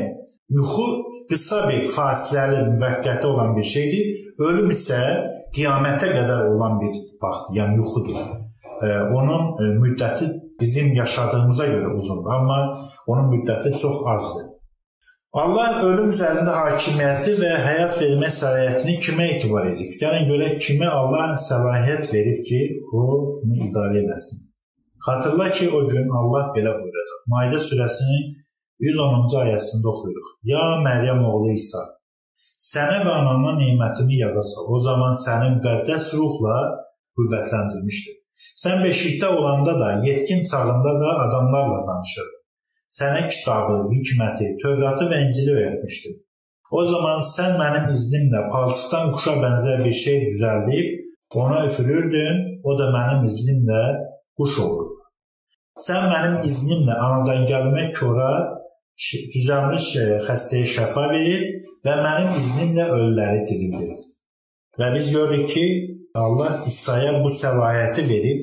yuxu 0.53 0.85
qısa 1.31 1.65
bir 1.69 1.89
fasiləli, 1.95 2.61
müvəqqəti 2.75 3.25
olan 3.25 3.55
bir 3.57 3.67
şeydir. 3.73 4.13
Ölüm 4.47 4.69
isə 4.75 5.01
qiyamətə 5.55 6.13
qədər 6.13 6.53
olan 6.53 6.79
bir 6.83 6.95
vaxt, 7.23 7.51
yəni 7.57 7.81
yuxudur. 7.81 8.21
Onun 8.89 9.43
e, 9.61 9.73
müddəti 9.83 10.29
bizim 10.59 10.93
yaşadığımıza 10.93 11.67
görə 11.67 11.93
uzundur, 11.97 12.31
amma 12.33 12.57
onun 13.07 13.29
müddəti 13.33 13.77
çox 13.81 14.01
azdır. 14.15 14.47
Allah 15.31 15.77
ölüm 15.87 16.09
üzərində 16.11 16.51
hakimiyyəti 16.51 17.37
və 17.39 17.51
həyat 17.65 17.93
vermə 18.01 18.27
səlahiyyətini 18.35 18.95
kimə 19.05 19.27
etibar 19.35 19.69
edib? 19.69 19.93
Gəlin 20.01 20.25
görək 20.27 20.57
kimə 20.65 20.89
Allah 20.91 21.37
səlahiyyət 21.39 22.09
verib 22.11 22.41
ki, 22.49 22.59
o 22.91 23.03
bunu 23.43 23.61
idarə 23.69 24.01
eləsin. 24.01 24.41
Xatırla 25.05 25.47
ki, 25.55 25.69
o 25.71 25.85
gün 25.87 26.11
Allah 26.19 26.51
belə 26.57 26.75
buyuracaq. 26.81 27.23
Maidə 27.31 27.61
surəsinin 27.63 28.27
110-cu 28.83 29.39
ayəsində 29.45 29.89
oxuyuruq. 29.93 30.27
Ya 30.51 30.61
Məryəm 30.83 31.23
oğlu 31.31 31.53
İsa, 31.55 31.81
sənə 32.71 32.99
və 33.05 33.13
anana 33.21 33.55
nemətimi 33.61 34.19
yada 34.19 34.43
sal. 34.43 34.67
O 34.67 34.81
zaman 34.83 35.15
səni 35.25 35.55
müqəddəs 35.55 36.11
ruhla 36.19 36.57
qüvvətləndirmişdir. 37.17 38.20
Sən 38.61 38.83
beşikdə 38.85 39.27
olanda 39.37 39.79
da, 39.79 39.89
yetkin 40.05 40.43
çağında 40.51 40.99
da 41.01 41.09
adamlarla 41.25 41.81
danışır 41.87 42.29
sənə 42.91 43.23
kitabı, 43.31 43.77
hikməti, 43.91 44.55
Tövratı 44.61 45.07
və 45.11 45.21
İncili 45.25 45.55
öyrətmişdim. 45.55 46.17
O 46.71 46.83
zaman 46.87 47.21
sən 47.23 47.57
mənim 47.59 47.89
iznimlə 47.95 48.45
palçıqdan 48.51 49.11
quşa 49.15 49.35
bənzər 49.43 49.83
bir 49.85 49.95
şey 50.03 50.25
düzəldib 50.27 50.97
ona 51.41 51.65
üfürürdün, 51.67 52.39
o 52.67 52.75
da 52.79 52.89
mənim 52.95 53.23
iznimlə 53.27 53.83
quş 54.39 54.57
olur. 54.65 54.89
Sən 55.87 56.09
mənim 56.11 56.41
iznimlə 56.47 56.97
anadan 57.05 57.47
gəlmə 57.51 57.87
kora 57.95 58.31
düzəlmiş 59.35 59.87
xəstəyə 60.27 60.67
şəfa 60.75 61.05
verir 61.13 61.45
və 61.87 61.95
mənim 62.05 62.35
iznimlə 62.39 62.89
ölüləri 62.97 63.45
dirildir. 63.49 63.95
Və 64.79 64.91
biz 64.95 65.11
görürük 65.15 65.47
ki, 65.55 65.65
Allah 66.15 66.63
İsa'ya 66.67 67.23
bu 67.23 67.29
səlahiyyəti 67.31 68.03
verib 68.09 68.41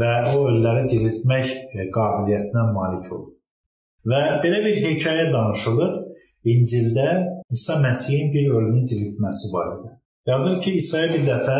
və 0.00 0.12
o 0.32 0.46
ölüləri 0.48 0.88
diriltmək 0.90 1.52
qabiliyyətinə 1.94 2.64
malik 2.74 3.10
olur. 3.14 3.34
Və 4.10 4.22
belə 4.42 4.62
bir 4.64 4.80
hekayə 4.86 5.28
danışılır 5.32 5.92
İncildə 6.52 7.08
İsa 7.54 7.76
Məsihin 7.84 8.32
bir 8.34 8.50
ölünü 8.50 8.82
diriltməsi 8.90 9.50
barədə. 9.52 9.92
Yazır 10.26 10.58
ki, 10.64 10.72
İsa'ya 10.82 11.12
bir 11.12 11.22
dəfə 11.26 11.58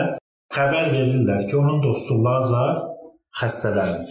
xəbər 0.57 0.91
verirlər 0.95 1.47
ki, 1.47 1.57
onun 1.61 1.79
dostu 1.85 2.19
Lazar 2.25 2.81
xəstələnib. 3.41 4.11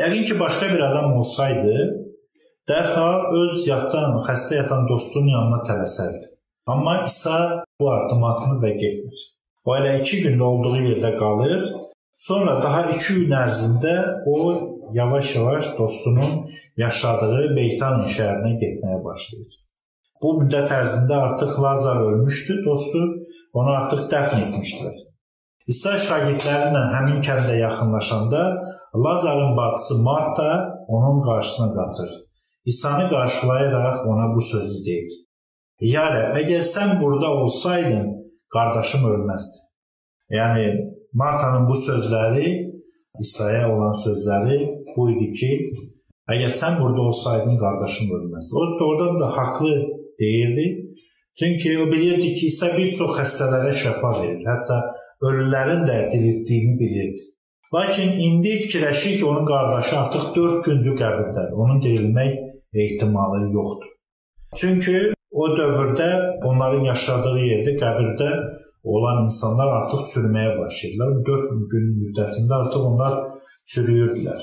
Yəqin 0.00 0.24
ki, 0.30 0.38
başqa 0.40 0.70
bir 0.72 0.80
adam 0.88 1.12
olsaydı, 1.20 1.76
dərhal 2.68 3.28
öz 3.42 3.66
yatan, 3.68 4.16
xəstə 4.28 4.62
yatan 4.62 4.88
dostunun 4.88 5.34
yanına 5.36 5.60
tələsərdi. 5.68 6.24
Amma 6.72 7.02
İsa 7.04 7.64
bu 7.80 7.92
addımı 7.92 8.28
atmır 8.32 8.64
və 8.64 8.74
getmir. 8.80 9.28
O 9.64 9.76
elə 9.78 9.98
iki 10.00 10.22
gündə 10.24 10.42
olduğu 10.42 10.76
yerdə 10.82 11.12
qalır. 11.18 11.66
Sonra 12.14 12.58
daha 12.62 12.84
iki 12.94 13.14
gün 13.20 13.34
ərzində 13.34 13.94
o 14.26 14.38
yavaş-yavaş 14.94 15.72
dostunun 15.78 16.48
yaşadığı 16.76 17.54
Beytani 17.56 18.08
şəhərinə 18.14 18.52
getməyə 18.62 18.98
başlayır. 19.04 19.58
Bu 20.22 20.34
müddət 20.40 20.70
ərzində 20.70 21.18
artıq 21.26 21.56
Lazar 21.62 22.02
ölmüşdü, 22.08 22.60
dostu 22.66 23.00
onu 23.52 23.70
artıq 23.78 24.04
dəfn 24.12 24.44
etmişdilər. 24.44 25.00
İsa 25.72 25.96
şagirdləri 26.08 26.70
ilə 26.70 26.82
həmin 26.94 27.18
kəndə 27.26 27.58
yaxınlaşanda 27.58 28.42
Lazarın 29.04 29.56
bacısı 29.56 29.98
Marta 30.02 30.50
onun 30.88 31.22
qarşısına 31.26 31.68
qaçır. 31.76 32.10
İsa'nı 32.64 33.10
qarşılayaraq 33.10 34.06
ona 34.06 34.34
bu 34.34 34.40
sözü 34.40 34.84
deyir. 34.84 35.12
Ya 35.80 36.04
Rəbb, 36.14 36.36
əgər 36.42 36.62
sən 36.62 37.00
burada 37.02 37.30
olsaydın, 37.42 38.21
qardaşım 38.54 39.06
ölməzdi. 39.12 39.58
Yəni 40.38 40.66
Martanın 41.12 41.66
bu 41.68 41.76
sözləri 41.76 42.50
İsa'ya 43.20 43.64
olan 43.74 43.92
sözləri 44.04 44.58
bu 44.96 45.08
idi 45.12 45.28
ki, 45.38 45.50
əgər 46.32 46.52
sən 46.60 46.78
burada 46.80 47.02
olsaydın, 47.08 47.58
qardaşım 47.64 48.14
ölməzdi. 48.18 48.56
O 48.60 48.62
doğrudan 48.80 49.20
da 49.20 49.36
haqlı 49.36 49.74
deyirdi. 50.20 50.66
Çünki 51.38 51.78
o 51.78 51.86
bilirdi 51.92 52.32
ki, 52.32 52.46
İsa 52.46 52.72
bir 52.78 52.92
çox 52.96 53.18
xəstələrə 53.18 53.72
şəfa 53.82 54.12
verir. 54.20 54.40
Hətta 54.48 54.78
ölülərin 55.28 55.84
də 55.88 55.98
diriltdiyini 56.12 56.78
bilirdi. 56.80 57.28
Lakin 57.74 58.12
indi 58.26 58.56
fikirləşir 58.64 59.18
ki, 59.18 59.24
onun 59.26 59.46
qardaşı 59.46 59.98
artıq 59.98 60.34
4 60.36 60.64
gündür 60.64 60.96
qəbirdədir. 61.02 61.54
Onun 61.56 61.80
dirilmək 61.84 62.34
ehtimalı 62.74 63.52
yoxdur. 63.52 63.92
Çünki 64.56 65.12
o 65.32 65.48
dövrdə 65.56 66.08
onların 66.48 66.84
yaşadığı 66.92 67.38
yerdə 67.40 67.76
qəbirdə 67.82 68.30
olan 68.84 69.24
insanlar 69.26 69.70
artıq 69.78 70.06
çürüməyə 70.12 70.56
başlayırlar. 70.58 71.14
4 71.28 71.52
gün 71.72 71.86
müddətində 72.00 72.58
artıq 72.62 72.88
onlar 72.90 73.18
çürüyürdülər. 73.72 74.42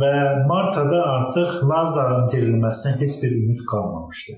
Və 0.00 0.12
Martada 0.48 1.02
artıq 1.16 1.58
Lazarın 1.68 2.28
dirilməsinə 2.32 2.98
heç 3.00 3.18
bir 3.22 3.32
ümid 3.38 3.64
qalmamışdı. 3.72 4.36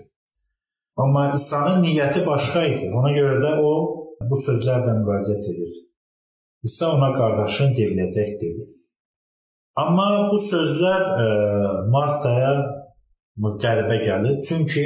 Amma 0.97 1.29
İsa'nın 1.35 1.83
niyyəti 1.83 2.27
başqa 2.27 2.63
idi. 2.71 2.91
Ona 2.95 3.11
görə 3.15 3.41
də 3.43 3.57
o 3.63 3.73
bu 4.31 4.39
sözlərlə 4.47 4.95
müraciət 5.03 5.51
edir. 5.53 5.75
İsa 6.65 6.95
ona 6.97 7.11
qardaşın 7.19 7.75
diriləcək 7.77 8.31
dedi. 8.43 8.69
Amma 9.77 10.07
bu 10.31 10.39
sözlər 10.39 11.03
e, 11.25 11.27
Martaya 11.91 12.53
qəribə 13.65 13.99
gəlir. 14.05 14.39
Çünki 14.49 14.85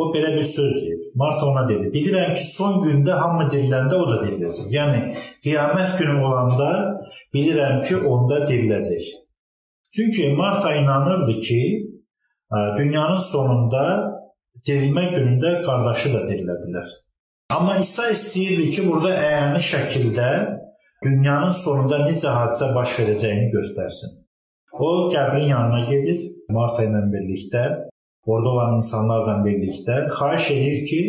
o 0.00 0.02
belə 0.14 0.34
bir 0.36 0.46
söz 0.56 0.74
deyir. 0.82 0.98
Marta 1.14 1.46
ona 1.46 1.68
dedi: 1.68 1.86
"Bilirəm 1.96 2.32
ki, 2.32 2.44
son 2.58 2.80
gündə 2.84 3.12
hamı 3.22 3.44
diriləndə 3.52 3.94
o 4.02 4.04
da 4.10 4.18
diriləcək. 4.24 4.68
Yəni 4.78 5.00
qiyamət 5.44 5.96
günü 5.98 6.16
olanda 6.28 6.70
bilirəm 7.34 7.82
ki, 7.86 7.96
onda 8.12 8.44
diriləcək." 8.50 9.04
Çünki 9.94 10.28
Marta 10.36 10.74
inanırdı 10.76 11.38
ki, 11.40 11.62
dünyanın 12.78 13.18
sonunda 13.32 13.84
dirilmə 14.68 15.04
günündə 15.14 15.50
qardaşı 15.66 16.14
da 16.14 16.22
dirilə 16.28 16.56
bilər. 16.62 16.88
Amma 17.56 17.76
İsa 17.76 18.10
istəyirdi 18.12 18.70
ki, 18.70 18.86
burada 18.88 19.14
əyani 19.16 19.60
şəkildə 19.72 20.30
dünyanın 21.04 21.54
sonunda 21.64 22.02
necə 22.04 22.32
hadisə 22.38 22.74
baş 22.74 22.96
verəcəyini 23.00 23.48
göstərsin. 23.56 24.16
O 24.72 24.88
qəbrin 25.12 25.48
yanına 25.54 25.84
gedir 25.90 26.18
Marta 26.52 26.84
ilə 26.84 27.00
birlikdə, 27.12 27.87
orada 28.30 28.48
olan 28.54 28.76
insanlarla 28.80 29.34
birlikdə 29.46 29.96
xahiş 30.18 30.50
edir 30.56 30.80
ki, 30.90 31.00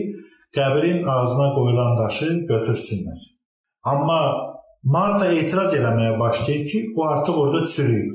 qəbrin 0.58 1.04
ağzına 1.16 1.50
qoyulan 1.58 1.98
daşı 2.04 2.30
götürsünlər. 2.52 3.20
Amma 3.92 4.22
Marta 4.84 5.28
etiraz 5.28 5.74
eləməyə 5.76 6.14
başlayır 6.20 6.66
ki, 6.66 6.80
o 6.98 7.06
artıq 7.14 7.36
orada 7.42 7.66
çürüyür. 7.68 8.12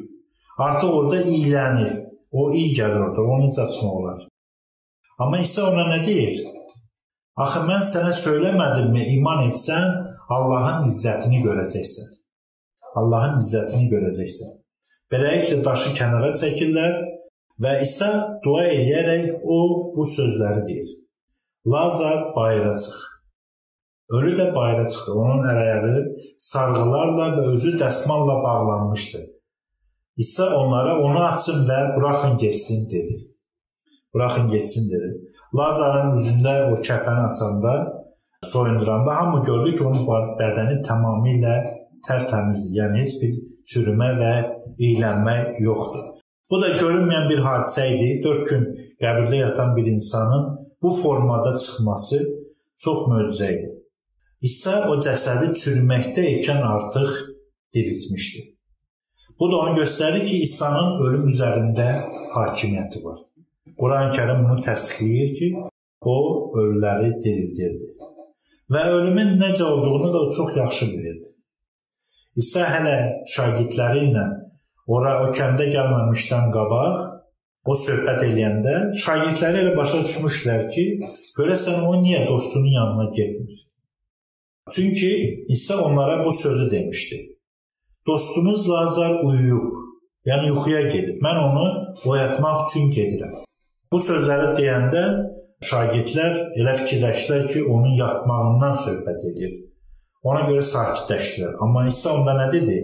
Artıq 0.59 0.91
orada 0.99 1.23
iylənir. 1.23 1.93
O 2.33 2.53
iyi 2.53 2.71
gəlir 2.79 3.03
orada, 3.07 3.21
onu 3.21 3.51
necə 3.51 3.61
açmaq 3.67 3.99
olar? 4.01 4.23
Amma 5.19 5.39
İsa 5.39 5.67
ona 5.71 5.85
nə 5.93 6.01
deyir? 6.07 6.41
Axı 7.37 7.61
mən 7.69 7.85
sənə 7.93 8.15
söyləmədimmi, 8.17 9.05
iman 9.19 9.45
etsən, 9.51 9.85
Allahın 10.35 10.89
izzətini 10.89 11.43
görəcəksən. 11.45 12.09
Allahın 12.99 13.39
izzətini 13.43 13.91
görəcəksən. 13.93 14.57
Beləliklə 15.13 15.61
daşı 15.69 15.93
kənara 15.99 16.33
çəkirlər 16.41 16.97
və 17.63 17.81
İsa 17.83 18.11
dua 18.45 18.67
edərək 18.73 19.41
o 19.43 19.59
bu 19.95 20.07
sözləri 20.17 20.67
deyir. 20.69 20.89
Lazar 21.67 22.35
bayıra 22.37 22.75
çıx. 22.79 22.97
Ölü 24.17 24.33
də 24.39 24.55
bayıra 24.55 24.89
çıxdı. 24.89 25.13
Onun 25.13 25.47
əl-ayağı 25.51 26.03
sarğılarla 26.39 27.29
və 27.37 27.45
özü 27.53 27.77
dəsmalla 27.81 28.43
bağlanmışdı. 28.43 29.21
İsa 30.17 30.47
onlara 30.57 30.99
onu 31.03 31.25
açın 31.25 31.65
və 31.69 31.79
buraxın 31.97 32.37
getsin 32.39 32.91
dedi. 32.91 33.15
Buraxın 34.15 34.51
getsin 34.51 34.91
dedi. 34.93 35.09
Lazarın 35.59 36.13
üzündə 36.19 36.55
o 36.73 36.77
kəfəni 36.89 37.25
açanda, 37.31 37.73
soyunduranda 38.43 39.17
hamı 39.17 39.45
gördü 39.45 39.75
ki, 39.77 39.85
onun 39.85 40.07
bədəni 40.41 40.81
tamamilə 40.87 41.57
tərtəmizdir. 42.07 42.75
Yəni 42.81 43.03
heç 43.03 43.15
bir 43.23 43.37
çürümə 43.71 44.11
və 44.21 44.33
iylənmə 44.79 45.37
yoxdur. 45.63 46.11
Bu 46.51 46.61
da 46.63 46.69
görünməyən 46.81 47.29
bir 47.31 47.41
hadisə 47.47 47.87
idi. 47.95 48.09
4 48.25 48.49
gün 48.51 48.65
qəbirdə 49.03 49.37
yatan 49.41 49.77
bir 49.77 49.87
insanın 49.93 50.51
bu 50.83 50.91
formada 51.03 51.57
çıxması 51.57 52.19
çox 52.85 53.07
möcüzə 53.13 53.49
idi. 53.59 53.71
İsa 54.49 54.75
o 54.93 54.99
cəsədi 55.07 55.53
çürüməkdə 55.61 56.25
ikən 56.39 56.61
artıq 56.63 57.15
diriltmişdi. 57.75 58.43
Bu 59.41 59.53
da 59.53 59.57
onu 59.57 59.79
göstərir 59.81 60.25
ki, 60.27 60.43
İsa'nın 60.47 61.01
ölüm 61.07 61.25
üzərində 61.33 61.87
hakimiyyəti 62.35 63.01
var. 63.05 63.19
Quran-Kərim 63.81 64.45
bunu 64.45 64.61
təsdiqləyir 64.67 65.33
ki, 65.39 65.49
o 66.01 66.17
ölüləri 66.61 67.11
dirildirdi. 67.25 67.89
Və 68.71 68.85
ölümün 68.97 69.35
necə 69.41 69.65
olduğunu 69.65 70.13
da 70.13 70.21
o 70.27 70.31
çox 70.31 70.57
yaxşı 70.57 70.87
bilirdi. 70.93 71.27
İsa 72.37 72.69
hələ 72.75 72.97
şagirdləri 73.35 74.07
ilə 74.11 74.25
ora 74.87 75.19
o 75.25 75.31
kəndə 75.33 75.69
gəlməmişdən 75.73 76.51
qabaq 76.55 76.97
o 77.65 77.77
söhbət 77.81 78.25
eləyəndə 78.29 78.75
şagirdləri 79.05 79.63
elə 79.63 79.77
başa 79.77 80.03
düşmüşlər 80.05 80.67
ki, 80.73 80.85
görəsən 81.39 81.87
o 81.89 81.95
niyə 82.03 82.27
dostunun 82.29 82.73
yanına 82.79 83.11
getmir? 83.17 83.63
Çünki 84.71 85.45
İsa 85.49 85.85
onlara 85.85 86.25
bu 86.25 86.33
sözü 86.33 86.71
demişdi. 86.71 87.17
Dostumuz 88.07 88.71
Lazar 88.71 89.21
uyuyub, 89.25 89.73
yəni 90.29 90.49
yuxuya 90.53 90.83
gedib. 90.89 91.21
Mən 91.25 91.39
onu 91.49 91.67
oyatmaq 92.07 92.67
üçün 92.69 92.91
gedirəm. 92.93 93.45
Bu 93.93 94.01
sözləri 94.01 94.51
deyəndə 94.59 95.05
şagirdlər 95.65 96.33
elə 96.61 96.75
fikirləşdilər 96.81 97.47
ki, 97.53 97.65
onun 97.65 97.97
yatmağından 97.97 98.77
söhbət 98.87 99.25
edir. 99.31 99.55
Ona 100.25 100.45
görə 100.49 100.65
sakitləşdilər. 100.65 101.57
Amma 101.65 101.87
İsa 101.89 102.13
onda 102.19 102.37
nə 102.41 102.51
dedi? 102.53 102.79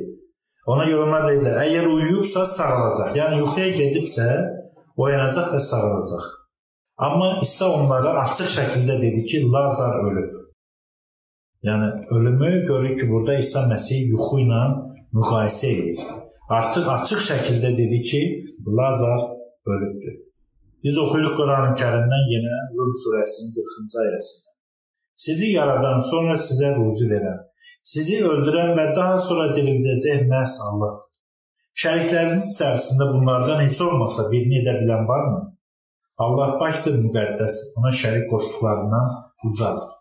Ona 0.68 0.85
görə 0.85 1.07
onlar 1.07 1.25
dedilər, 1.29 1.57
əgər 1.64 1.88
uyuyubsa 1.88 2.44
sağalacaq. 2.44 3.14
Yəni 3.16 3.40
yuxuya 3.40 3.70
gedibsə 3.79 4.27
oyanacaq 5.01 5.55
və 5.55 5.61
sağalacaq. 5.70 6.27
Amma 7.01 7.31
İsa 7.40 7.70
onlara 7.73 8.12
açıq 8.25 8.51
şəkildə 8.57 8.99
dedi 9.01 9.25
ki, 9.25 9.38
Lazar 9.55 10.03
ölüb. 10.05 10.35
Yəni 11.64 11.88
ölümü 12.16 12.51
görür 12.68 12.96
ki, 12.99 13.09
burada 13.12 13.38
İsa 13.40 13.64
Məsih 13.73 14.11
yuxu 14.12 14.42
ilə 14.44 14.61
müqayisə 15.16 15.73
edir. 15.73 16.05
Artıq 16.59 16.92
açıq 16.96 17.25
şəkildə 17.31 17.73
dedi 17.81 18.03
ki, 18.11 18.23
Lazar 18.79 19.20
ölübdür. 19.73 20.16
Biz 20.85 20.99
oxuyuruq 21.05 21.35
Quran-Kərimdən 21.40 22.25
yenə 22.35 22.61
Rum 22.77 22.92
surəsinin 23.03 23.57
40-cı 23.57 23.99
ayəsində. 24.05 24.51
Sizi 25.25 25.51
yaradan, 25.57 26.01
sonra 26.11 26.37
sizə 26.40 26.70
ruzi 26.77 27.09
verən, 27.11 27.40
sizi 27.83 28.19
öldürən 28.25 28.75
və 28.79 28.90
daha 28.97 29.19
sonra 29.29 29.51
dirildəcək 29.57 30.27
məhz 30.31 30.57
Allahdır. 30.66 31.07
Şərikləriniz 31.81 32.51
içərisində 32.55 33.07
bunlardan 33.14 33.62
heç 33.64 33.81
olmasa 33.87 34.27
birini 34.33 34.61
edə 34.61 34.77
bilən 34.83 35.07
varmı? 35.09 35.40
Allah 36.21 36.59
başdır 36.61 36.99
müqəddəs, 37.01 37.55
ona 37.81 37.93
şərik 38.03 38.27
qoşduqlarından 38.33 39.07
ucadır. 39.49 39.97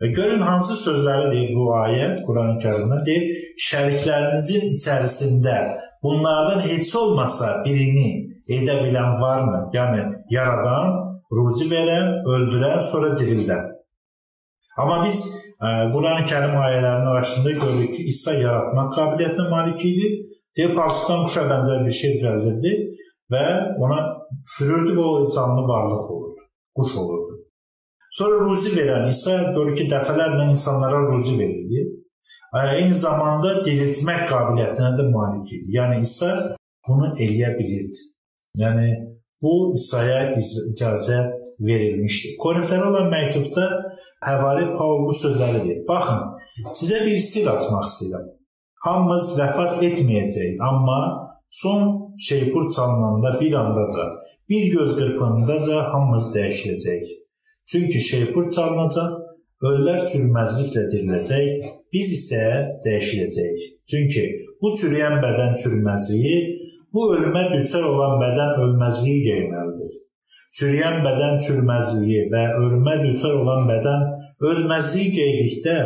Və 0.00 0.08
görün 0.16 0.40
hansı 0.40 0.78
sözləri 0.80 1.26
deyir 1.34 1.50
bu 1.58 1.66
ayət 1.76 2.22
Quran-ı 2.24 2.56
Kərimdə 2.62 3.00
deyir, 3.04 3.26
şəriklərinizin 3.66 4.70
içərisində 4.70 5.56
bunlardan 6.02 6.62
heç 6.64 6.94
olmasa 7.02 7.50
birini 7.66 8.08
edə 8.48 8.78
bilən 8.80 9.18
varmı? 9.20 9.66
Yəni 9.76 10.06
yaradan, 10.32 10.96
ruzi 11.36 11.68
verən, 11.74 12.22
öldürən, 12.24 12.80
sonra 12.92 13.12
dirildən. 13.20 13.68
Amma 14.80 15.02
biz 15.04 15.20
ə, 15.66 15.68
Quran-ı 15.94 16.26
Kərim 16.30 16.56
ayələrinin 16.64 17.10
arasında 17.12 17.52
görürük 17.62 17.94
ki, 17.96 18.06
İsa 18.12 18.34
yaratmaq 18.40 18.92
qabiliyyətinə 18.96 19.48
malik 19.50 19.84
idi. 19.92 20.10
Deyir, 20.56 20.74
palçıqdan 20.78 21.26
quşa 21.26 21.46
bənzər 21.50 21.84
bir 21.86 21.94
şey 22.00 22.16
düzəldirdi 22.16 22.72
və 23.32 23.44
ona 23.84 24.00
sürürdü 24.56 24.96
və 24.98 25.04
o 25.12 25.28
canlı 25.34 25.62
varlıq 25.68 26.08
olurdu, 26.14 26.46
quş 26.76 26.96
olurdu. 27.02 27.36
Sonra 28.18 28.40
ruzi 28.44 28.72
verən 28.74 29.08
İsa 29.10 29.36
görür 29.54 29.76
ki, 29.78 29.86
dəfələrlə 29.92 30.48
insanlara 30.50 31.04
ruzi 31.06 31.36
verirdi. 31.38 31.84
E, 32.58 32.60
eyni 32.80 32.96
zamanda 33.06 33.60
diriltmək 33.66 34.24
qabiliyyətinə 34.32 34.90
də 34.98 35.06
malik 35.14 35.52
idi. 35.54 35.76
Yəni 35.76 36.00
İsa 36.06 36.32
bunu 36.88 37.12
eləyə 37.14 37.52
bilirdi. 37.58 38.08
Yəni 38.58 38.88
bu 39.42 39.52
İsa'ya 39.78 40.32
icazə 40.40 41.20
verilmişdi. 41.68 42.36
Korinflərə 42.42 42.88
olan 42.90 43.08
məktubda 43.12 43.66
Həvari 44.24 44.66
Paul 44.76 45.06
bu 45.08 45.14
sözləri 45.16 45.62
deyir. 45.64 45.80
Baxın, 45.88 46.20
sizə 46.76 47.00
bir 47.06 47.18
sir 47.24 47.48
açmaq 47.54 47.86
istəyirəm. 47.88 48.26
Hamımız 48.84 49.32
vəfat 49.38 49.82
etməyəcəyik, 49.88 50.60
amma 50.64 51.00
son 51.48 52.14
şeypur 52.28 52.70
çalınanda 52.76 53.40
bir 53.40 53.52
andaca, 53.62 54.06
bir 54.48 54.72
göz 54.72 54.94
qırpımındaca 54.98 55.82
hamımız 55.92 56.30
dəyişiləcəyik. 56.36 57.10
Çünki 57.70 58.00
şeypur 58.00 58.50
çalınacaq, 58.56 59.12
ölülər 59.68 60.04
çürümezliklə 60.10 60.86
diriləcək, 60.92 61.68
biz 61.92 62.12
isə 62.18 62.44
dəyişiləcəyik. 62.84 63.60
Çünki 63.90 64.24
bu 64.62 64.72
çürüyən 64.80 65.20
bədən 65.24 65.56
çürümezliyi, 65.62 66.36
bu 66.92 67.08
ölümə 67.14 67.46
düçar 67.52 67.84
olan 67.92 68.16
bədən 68.22 68.56
ölməzliyi 68.64 69.20
geyməlidir. 69.28 69.92
Çürüyən 70.58 71.00
bədən 71.06 71.36
çürməzliyi 71.44 72.26
və 72.32 72.44
ölümə 72.58 72.96
düçar 73.04 73.36
olan 73.42 73.68
bədən 73.70 74.06
ölməzliyi 74.50 75.10
geydikdə 75.18 75.76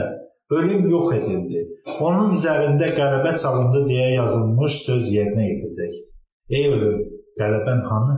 ölüm 0.57 0.87
yox 0.90 1.12
edildi. 1.18 1.64
Onun 2.00 2.33
üzərində 2.37 2.90
qələbə 2.98 3.35
çalındı 3.42 3.85
deyə 3.90 4.09
yazılmış 4.14 4.78
söz 4.87 5.11
yerinə 5.14 5.44
yetəcək. 5.50 5.98
Ey 6.57 6.68
ölüm, 6.72 7.02
qələbən 7.40 7.85
hanı? 7.90 8.16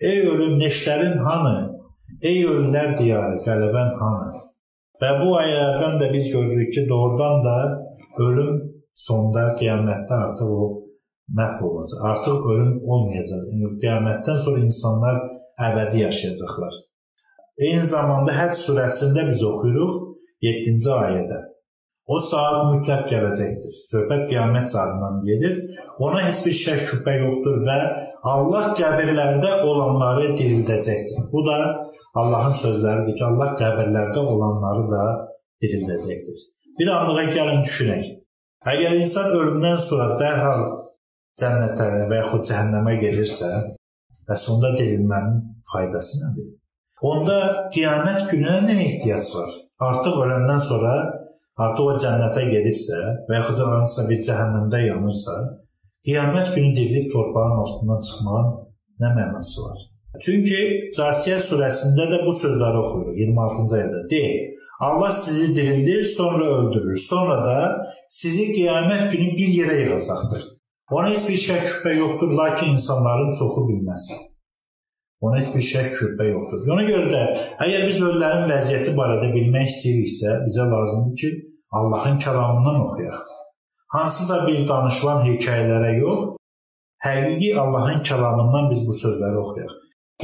Ey 0.00 0.26
ölüm, 0.28 0.56
neşlərin 0.60 1.18
hanı? 1.26 1.56
Ey 2.22 2.44
ölülər 2.46 2.96
diyarı, 2.98 3.40
qələbən 3.46 3.94
hanı? 4.00 4.30
Və 5.02 5.10
bu 5.20 5.32
ayələrdən 5.40 5.98
də 6.00 6.12
biz 6.12 6.30
görürük 6.32 6.72
ki, 6.74 6.86
doğrudan 6.88 7.44
da 7.46 7.56
ölüm 8.26 8.58
sonda 9.06 9.48
qiyamətdə 9.58 10.18
artıq 10.26 10.50
o 10.62 10.66
məhv 11.38 11.62
olacaq. 11.68 12.02
Artıq 12.10 12.50
ölüm 12.52 12.74
olmayacaq. 12.92 13.46
Yəni 13.52 13.72
qiyamətdən 13.82 14.38
sonra 14.44 14.64
insanlar 14.68 15.22
əbədi 15.70 16.02
yaşayacaqlar. 16.06 16.74
Eyni 17.62 17.86
zamanda 17.86 18.34
Həc 18.34 18.54
surəsində 18.58 19.26
biz 19.28 19.42
oxuyuruq 19.46 19.96
7-ci 20.42 20.92
ayədə. 20.98 21.40
O 22.12 22.18
saat 22.18 22.64
mütləq 22.72 23.04
gələcəkdir. 23.12 23.74
Söhbət 23.92 24.24
qiyamət 24.30 24.66
saatından 24.72 25.20
gedir. 25.26 25.58
Ona 26.02 26.24
heç 26.24 26.40
bir 26.46 26.56
şək 26.60 26.80
şübhə 26.88 27.14
yoxdur 27.20 27.60
və 27.68 27.76
Allah 28.32 28.72
qəbirlərdə 28.78 29.52
olanları 29.68 30.32
dirildəcəkdir. 30.40 31.28
Bu 31.32 31.44
da 31.46 31.58
Allahın 32.18 32.56
sözləridir 32.58 33.16
ki, 33.18 33.24
Allah 33.28 33.54
qəbirlərdə 33.60 34.24
olanları 34.32 34.88
da 34.90 35.04
dirildəcəkdir. 35.62 36.42
Bir 36.80 36.90
anlığa 36.96 37.28
gəlin 37.36 37.62
düşünək. 37.68 38.10
Əgər 38.72 38.98
insan 38.98 39.30
ölümdən 39.38 39.78
sonra 39.86 40.12
dərhal 40.18 40.66
cənnətə 41.40 41.88
və 42.10 42.18
yaxud 42.20 42.44
cəhənnəmə 42.50 42.98
gelirsə, 43.00 43.52
Bəs 44.28 44.44
onda 44.52 44.72
dirilmənin 44.78 45.40
faydası 45.72 46.20
nədir? 46.22 46.50
Onda 47.02 47.38
qiyamət 47.74 48.28
gününə 48.30 48.60
nə 48.68 48.76
ehtiyac 48.84 49.30
var? 49.36 49.54
Artıq 49.88 50.20
öləndən 50.24 50.62
sonra 50.62 50.92
artıq 51.64 51.88
o 51.90 51.96
cənnətə 52.04 52.44
gedirsə 52.50 53.00
və 53.28 53.40
yaxud 53.40 53.58
da 53.58 53.70
hansısa 53.72 54.06
bir 54.10 54.20
cəhənnəmdə 54.28 54.84
yanırsa, 54.86 55.34
qiyamət 56.06 56.54
günü 56.54 56.70
dirilib 56.76 57.10
torpağın 57.14 57.58
altından 57.64 58.06
çıxmağın 58.08 58.52
nə 59.02 59.10
mənası 59.18 59.66
var? 59.66 59.82
Çünki 60.22 60.62
Casiyə 60.96 61.38
surəsində 61.42 62.06
də 62.12 62.22
bu 62.26 62.34
sözləri 62.36 62.80
oxuyuruq 62.84 63.18
26-cı 63.18 63.78
ayədə. 63.78 64.00
Deyir, 64.10 64.40
Allah 64.82 65.12
sizi 65.12 65.54
dirildir, 65.56 66.02
sonra 66.02 66.44
öldürür. 66.44 66.96
Sonra 66.96 67.38
da 67.46 67.58
sizi 68.08 68.50
qiyamət 68.52 69.12
günü 69.12 69.30
bir 69.38 69.54
yerə 69.58 69.78
yığacaqdır. 69.80 70.42
Ona 70.92 71.08
heç 71.08 71.24
bir 71.28 71.38
şək 71.40 71.62
şübhə 71.70 71.94
yoxdur, 71.96 72.32
lakin 72.36 72.74
insanların 72.76 73.30
çoxu 73.38 73.62
bilməz. 73.68 74.08
Ona 75.24 75.38
heç 75.40 75.52
bir 75.54 75.64
şək 75.72 75.88
şübhə 75.98 76.26
yoxdur. 76.28 76.66
Ona 76.74 76.84
görə 76.88 77.06
də 77.12 77.22
əgər 77.64 77.86
biz 77.88 78.00
ölülərin 78.08 78.50
vəziyyəti 78.50 78.92
barədə 78.98 79.30
bilmək 79.32 79.70
istəyiriksə, 79.70 80.34
bizə 80.48 80.66
lazımdır 80.72 81.14
ki, 81.22 81.30
Allahın 81.78 82.18
kəlamından 82.24 82.80
oxuyaq. 82.86 83.20
Hansısa 83.96 84.36
bir 84.46 84.66
danışılan 84.68 85.22
hekayələrə 85.28 85.92
yox, 86.00 86.26
həqiqi 87.06 87.54
Allahın 87.62 88.02
kəlamından 88.08 88.68
biz 88.72 88.82
bu 88.88 88.96
sözləri 89.04 89.40
oxuyaq. 89.44 89.72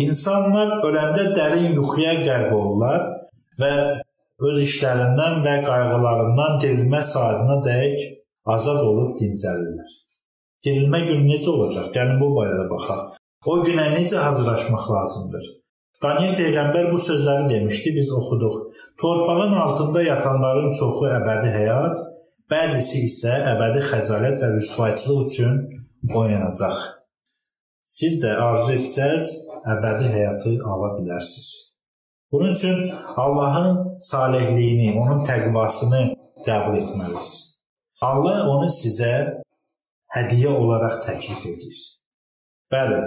İnsanlar 0.04 0.74
öləndə 0.88 1.30
dərin 1.38 1.72
yuxuya 1.78 2.12
qərq 2.26 2.52
olurlar 2.58 3.06
və 3.62 3.72
öz 4.50 4.60
işlərindən 4.66 5.40
və 5.46 5.54
qayğılarından 5.64 6.60
dirilmə 6.62 7.00
saatına 7.12 7.58
dək 7.64 8.04
azad 8.56 8.84
olub 8.90 9.16
dincəlirlər. 9.22 9.96
Dirilmə 10.66 11.00
günü 11.06 11.28
necə 11.30 11.52
olacaq? 11.54 11.92
Gəlin 11.94 12.18
bu 12.22 12.32
barədə 12.36 12.66
baxaq. 12.72 13.16
O 13.46 13.54
günə 13.66 13.86
necə 13.94 14.18
hazırlaşmaq 14.24 14.90
lazımdır? 14.94 15.46
Daniel 16.02 16.34
peyğəmbər 16.38 16.90
bu 16.92 16.98
sözləri 17.02 17.48
demişdi, 17.50 17.92
biz 17.96 18.10
oxuduq. 18.18 18.56
Torpağın 19.00 19.54
altında 19.64 20.02
yatanların 20.02 20.70
çoxu 20.80 21.06
əbədi 21.18 21.54
həyat, 21.54 22.02
bəzisi 22.50 23.04
isə 23.06 23.34
əbədi 23.54 23.82
xəcalət 23.90 24.42
və 24.42 24.52
rüsvayçılıq 24.56 25.24
üçün 25.30 25.56
oyanacaq. 26.20 26.78
Siz 27.98 28.20
də 28.22 28.34
arzu 28.42 28.74
etsəz, 28.74 29.32
əbədi 29.74 30.12
həyatı 30.14 30.54
ala 30.70 30.92
bilərsiniz. 30.98 31.50
Bunun 32.32 32.54
üçün 32.54 32.90
Allahın 33.16 33.98
salehliyini, 33.98 34.94
onun 35.00 35.24
təqvasını 35.24 36.02
qəbul 36.46 36.82
etməlisiniz. 36.82 37.44
Allah 38.02 38.44
onu 38.52 38.68
sizə 38.70 39.12
hədiyyə 40.16 40.52
olaraq 40.56 41.00
təklif 41.04 41.44
edir. 41.52 41.78
Bəli, 42.72 42.98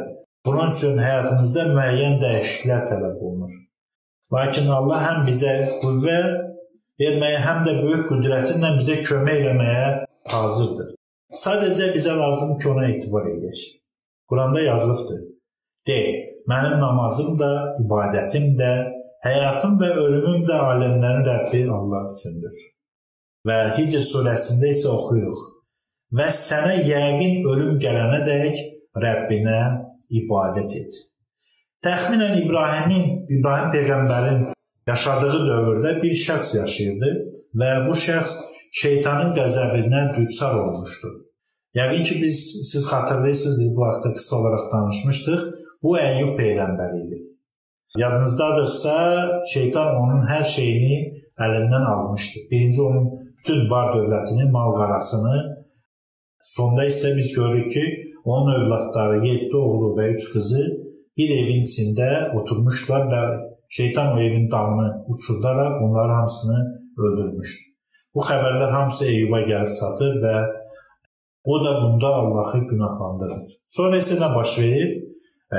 bunun 0.45 0.71
üçün 0.73 1.01
həyatınızda 1.01 1.65
müəyyən 1.75 2.17
dəyişikliklər 2.21 2.87
tələb 2.89 3.19
olunur. 3.25 3.57
Lakin 4.33 4.71
Allah 4.77 5.03
həm 5.07 5.19
bizə 5.27 5.53
qüvvə 5.81 6.19
verməyə, 7.01 7.41
həm 7.45 7.61
də 7.67 7.75
böyük 7.81 8.07
qüdrəti 8.11 8.57
ilə 8.57 8.71
bizə 8.79 8.97
kömək 9.07 9.45
etməyə 9.51 9.85
hazırdır. 10.33 10.95
Sadəcə 11.43 11.91
bizə 11.95 12.15
lazımdır 12.19 12.61
ki, 12.61 12.69
ona 12.73 12.87
etibar 12.89 13.27
edək. 13.27 13.61
Quranda 14.29 14.61
yazılıbdır. 14.61 15.21
De, 15.87 15.99
mənim 16.49 16.77
namazım 16.79 17.37
da, 17.39 17.51
ibadətim 17.83 18.51
də, 18.59 18.71
həyatım 19.25 19.77
və 19.81 19.89
ölümüm 20.03 20.43
də 20.47 20.59
aləmlərin 20.71 21.25
Rəbbi 21.27 21.63
Allah 21.77 22.11
üçündür. 22.13 22.61
Və 23.47 23.57
Hicr 23.77 24.03
surəsində 24.05 24.69
isə 24.75 24.91
oxuyuruq 24.91 25.41
və 26.17 26.28
sənə 26.36 26.82
yəqin 26.88 27.45
ölüm 27.52 27.78
gələnədək 27.84 28.60
Rəbbinə 29.04 29.60
ibadət 30.21 30.76
et. 30.82 31.00
Təxminən 31.86 32.41
İbrahimin, 32.43 33.06
İbrahim 33.38 33.71
peyğəmbərin 33.76 34.41
yaşadığı 34.88 35.39
dövrdə 35.47 35.95
bir 36.04 36.13
şəxs 36.26 36.58
yaşayırdı 36.60 37.12
və 37.62 37.71
bu 37.88 37.95
şəxs 38.06 38.36
şeytanın 38.82 39.34
qəzəbinə 39.38 40.04
düçar 40.17 40.56
olmuşdu. 40.60 41.10
Yəqin 41.80 42.04
ki 42.04 42.19
biz 42.21 42.38
siz 42.71 42.86
xatırlayırsınız 42.91 43.60
biz 43.60 43.76
bu 43.78 43.88
haqqda 43.88 44.13
qısa 44.13 44.36
olaraq 44.36 44.65
danışmışdıq. 44.74 45.41
Bu 45.84 45.97
Əyyub 45.97 46.36
peyğəmbər 46.39 46.91
idi. 47.06 47.17
Yadınızdadırsa, 47.97 48.93
şeytan 49.54 49.95
onun 50.02 50.28
hər 50.28 50.43
şeyini 50.56 50.97
əlindən 51.39 51.86
almışdı. 51.93 52.39
Birinci 52.52 52.82
onun 52.82 53.08
bütün 53.38 53.69
var 53.71 53.95
dövlətini, 53.95 54.52
mal-qarasını 54.52 55.50
Sonda 56.43 56.86
isə 56.89 57.15
biz 57.17 57.34
görürük 57.36 57.71
ki, 57.71 57.84
onun 58.23 58.54
övladları 58.56 59.25
7 59.25 59.58
oğlu 59.58 59.91
və 59.97 60.08
3 60.15 60.30
qızı 60.34 60.63
bir 61.17 61.30
evin 61.38 61.65
içində 61.65 62.10
oturmuşlar 62.38 63.08
və 63.13 63.21
şeytan 63.69 64.15
o 64.17 64.21
evin 64.21 64.51
damını 64.51 64.89
uçurdaraq 65.08 65.84
onların 65.86 66.15
hamısını 66.15 66.60
öldürmüşdü. 66.97 67.63
Bu 68.15 68.25
xəbərlər 68.27 68.71
hamısı 68.71 69.06
Eyyuba 69.08 69.39
gəlib 69.47 69.71
çatır 69.80 70.17
və 70.23 70.36
o 71.43 71.60
da 71.65 71.71
bunda 71.82 72.08
Allahı 72.08 72.60
günahlandırır. 72.71 73.45
Sonra 73.67 74.01
isə 74.04 74.17
nə 74.19 74.36
baş 74.36 74.58
verir? 74.60 74.89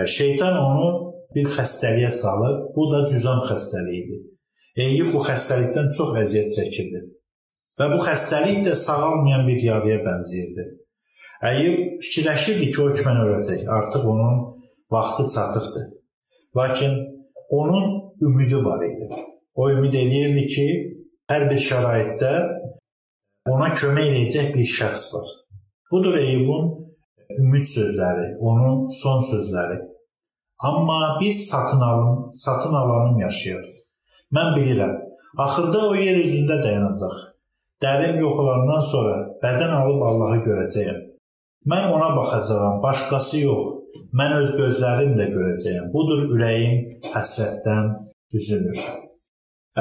Şeytan 0.07 0.59
onu 0.67 1.15
bir 1.35 1.49
xəstəliyə 1.57 2.11
salır. 2.11 2.61
Bu 2.77 2.91
da 2.93 3.07
cüzam 3.07 3.41
xəstəliyidir. 3.49 4.21
Eyyub 4.85 5.13
bu 5.15 5.25
xəstəlikdən 5.29 5.91
çox 5.97 6.15
əziyyət 6.23 6.55
çəkirdi. 6.59 7.03
Və 7.81 7.89
bu 7.93 7.99
xəstəlik 8.05 8.65
də 8.67 8.75
sağalmayan 8.77 9.47
bir 9.49 9.63
yarıya 9.65 10.01
bənzəyirdi. 10.07 10.65
Əyyub 11.49 12.03
fikirləşirdi 12.05 12.69
ki, 12.71 12.79
o 12.83 12.91
hökmən 12.91 13.21
öləcək, 13.25 13.63
artıq 13.77 14.05
onun 14.13 14.43
vaxtı 14.93 15.27
çatıbdır. 15.35 15.87
Lakin 16.57 16.93
onun 17.49 17.87
ümidi 18.27 18.65
var 18.65 18.85
idi. 18.85 19.09
O 19.55 19.71
ümid 19.71 19.95
eləyirdi 19.95 20.45
ki, 20.55 20.67
hər 21.33 21.49
bir 21.51 21.61
şəraitdə 21.69 22.33
ona 23.53 23.73
kömək 23.75 24.13
edəcək 24.13 24.53
bir 24.55 24.69
şəxs 24.77 25.09
var. 25.15 25.33
Budur 25.91 26.15
Eyyubun 26.21 26.71
ümid 27.41 27.67
sözləri, 27.73 28.29
onun 28.41 28.89
son 29.03 29.25
sözləri. 29.33 29.81
Amma 30.63 31.19
biz 31.21 31.47
satın 31.49 31.81
alım, 31.81 32.31
satın 32.35 32.75
alanım 32.75 33.19
yaşayırıq. 33.21 33.83
Mən 34.37 34.55
bilirəm, 34.57 34.95
axırda 35.39 35.89
o 35.89 35.95
yer 35.95 36.21
üzündə 36.21 36.63
dayanacaq. 36.63 37.32
Dərim 37.83 38.19
yox 38.23 38.37
olandan 38.43 38.83
sonra 38.93 39.15
bədən 39.43 39.73
alıb 39.79 40.03
Allahı 40.11 40.39
görəcəyəm. 40.49 40.99
Mən 41.71 41.85
ona 41.95 42.11
baxacağam, 42.17 42.83
başqası 42.83 43.41
yox. 43.47 43.63
Mən 44.19 44.35
öz 44.41 44.51
gözlərimlə 44.59 45.27
görəcəyəm. 45.37 45.89
Budur 45.95 46.27
ürəyim 46.35 46.77
həsrətdən 47.15 47.89
üzülür. 48.39 48.83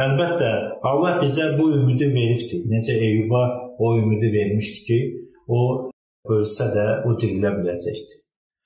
Əlbəttə, 0.04 0.52
Allah 0.88 1.20
bizə 1.22 1.52
bu 1.58 1.68
ümidi 1.78 2.08
veribdi. 2.16 2.62
Necə 2.74 2.96
Eyyuba 3.08 3.42
o 3.80 3.98
ümidi 4.00 4.32
vermişdi 4.38 4.84
ki, 4.88 5.00
o 5.48 5.92
ölsə 6.36 6.70
də 6.76 6.88
o 7.08 7.14
dirilə 7.20 7.54
biləcəkdir. 7.60 8.18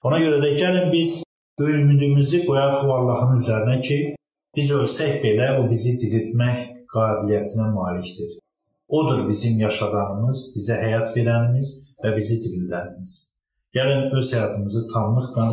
Ona 0.06 0.22
görə 0.22 0.40
də 0.44 0.54
gəlin 0.60 0.92
biz 0.94 1.24
ümidimizi 1.60 2.44
qoyaq 2.46 2.86
Allahın 3.00 3.42
üzərinə 3.42 3.82
ki, 3.88 4.00
biz 4.56 4.72
ölsək 4.80 5.22
belə 5.26 5.56
o 5.60 5.70
bizi 5.72 5.98
diriltmək 6.04 6.60
qabiliyyətinə 6.94 7.72
malikdir. 7.74 8.36
Odur 8.88 9.24
bizim 9.30 9.60
yaşadanımız, 9.60 10.42
bizə 10.58 10.78
həyat 10.82 11.16
verənimiz 11.18 11.72
və 12.04 12.14
bizi 12.18 12.38
dirildənimiz. 12.44 13.16
Gəlin 13.76 14.14
öz 14.18 14.34
həyatımızı 14.34 14.86
tamlıqla 14.94 15.48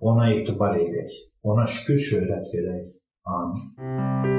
ona 0.00 0.30
etibar 0.32 0.80
edək. 0.80 1.20
Ona 1.42 1.66
şükür 1.66 2.02
şöhrət 2.08 2.52
verək. 2.56 2.90
Amin. 3.38 4.37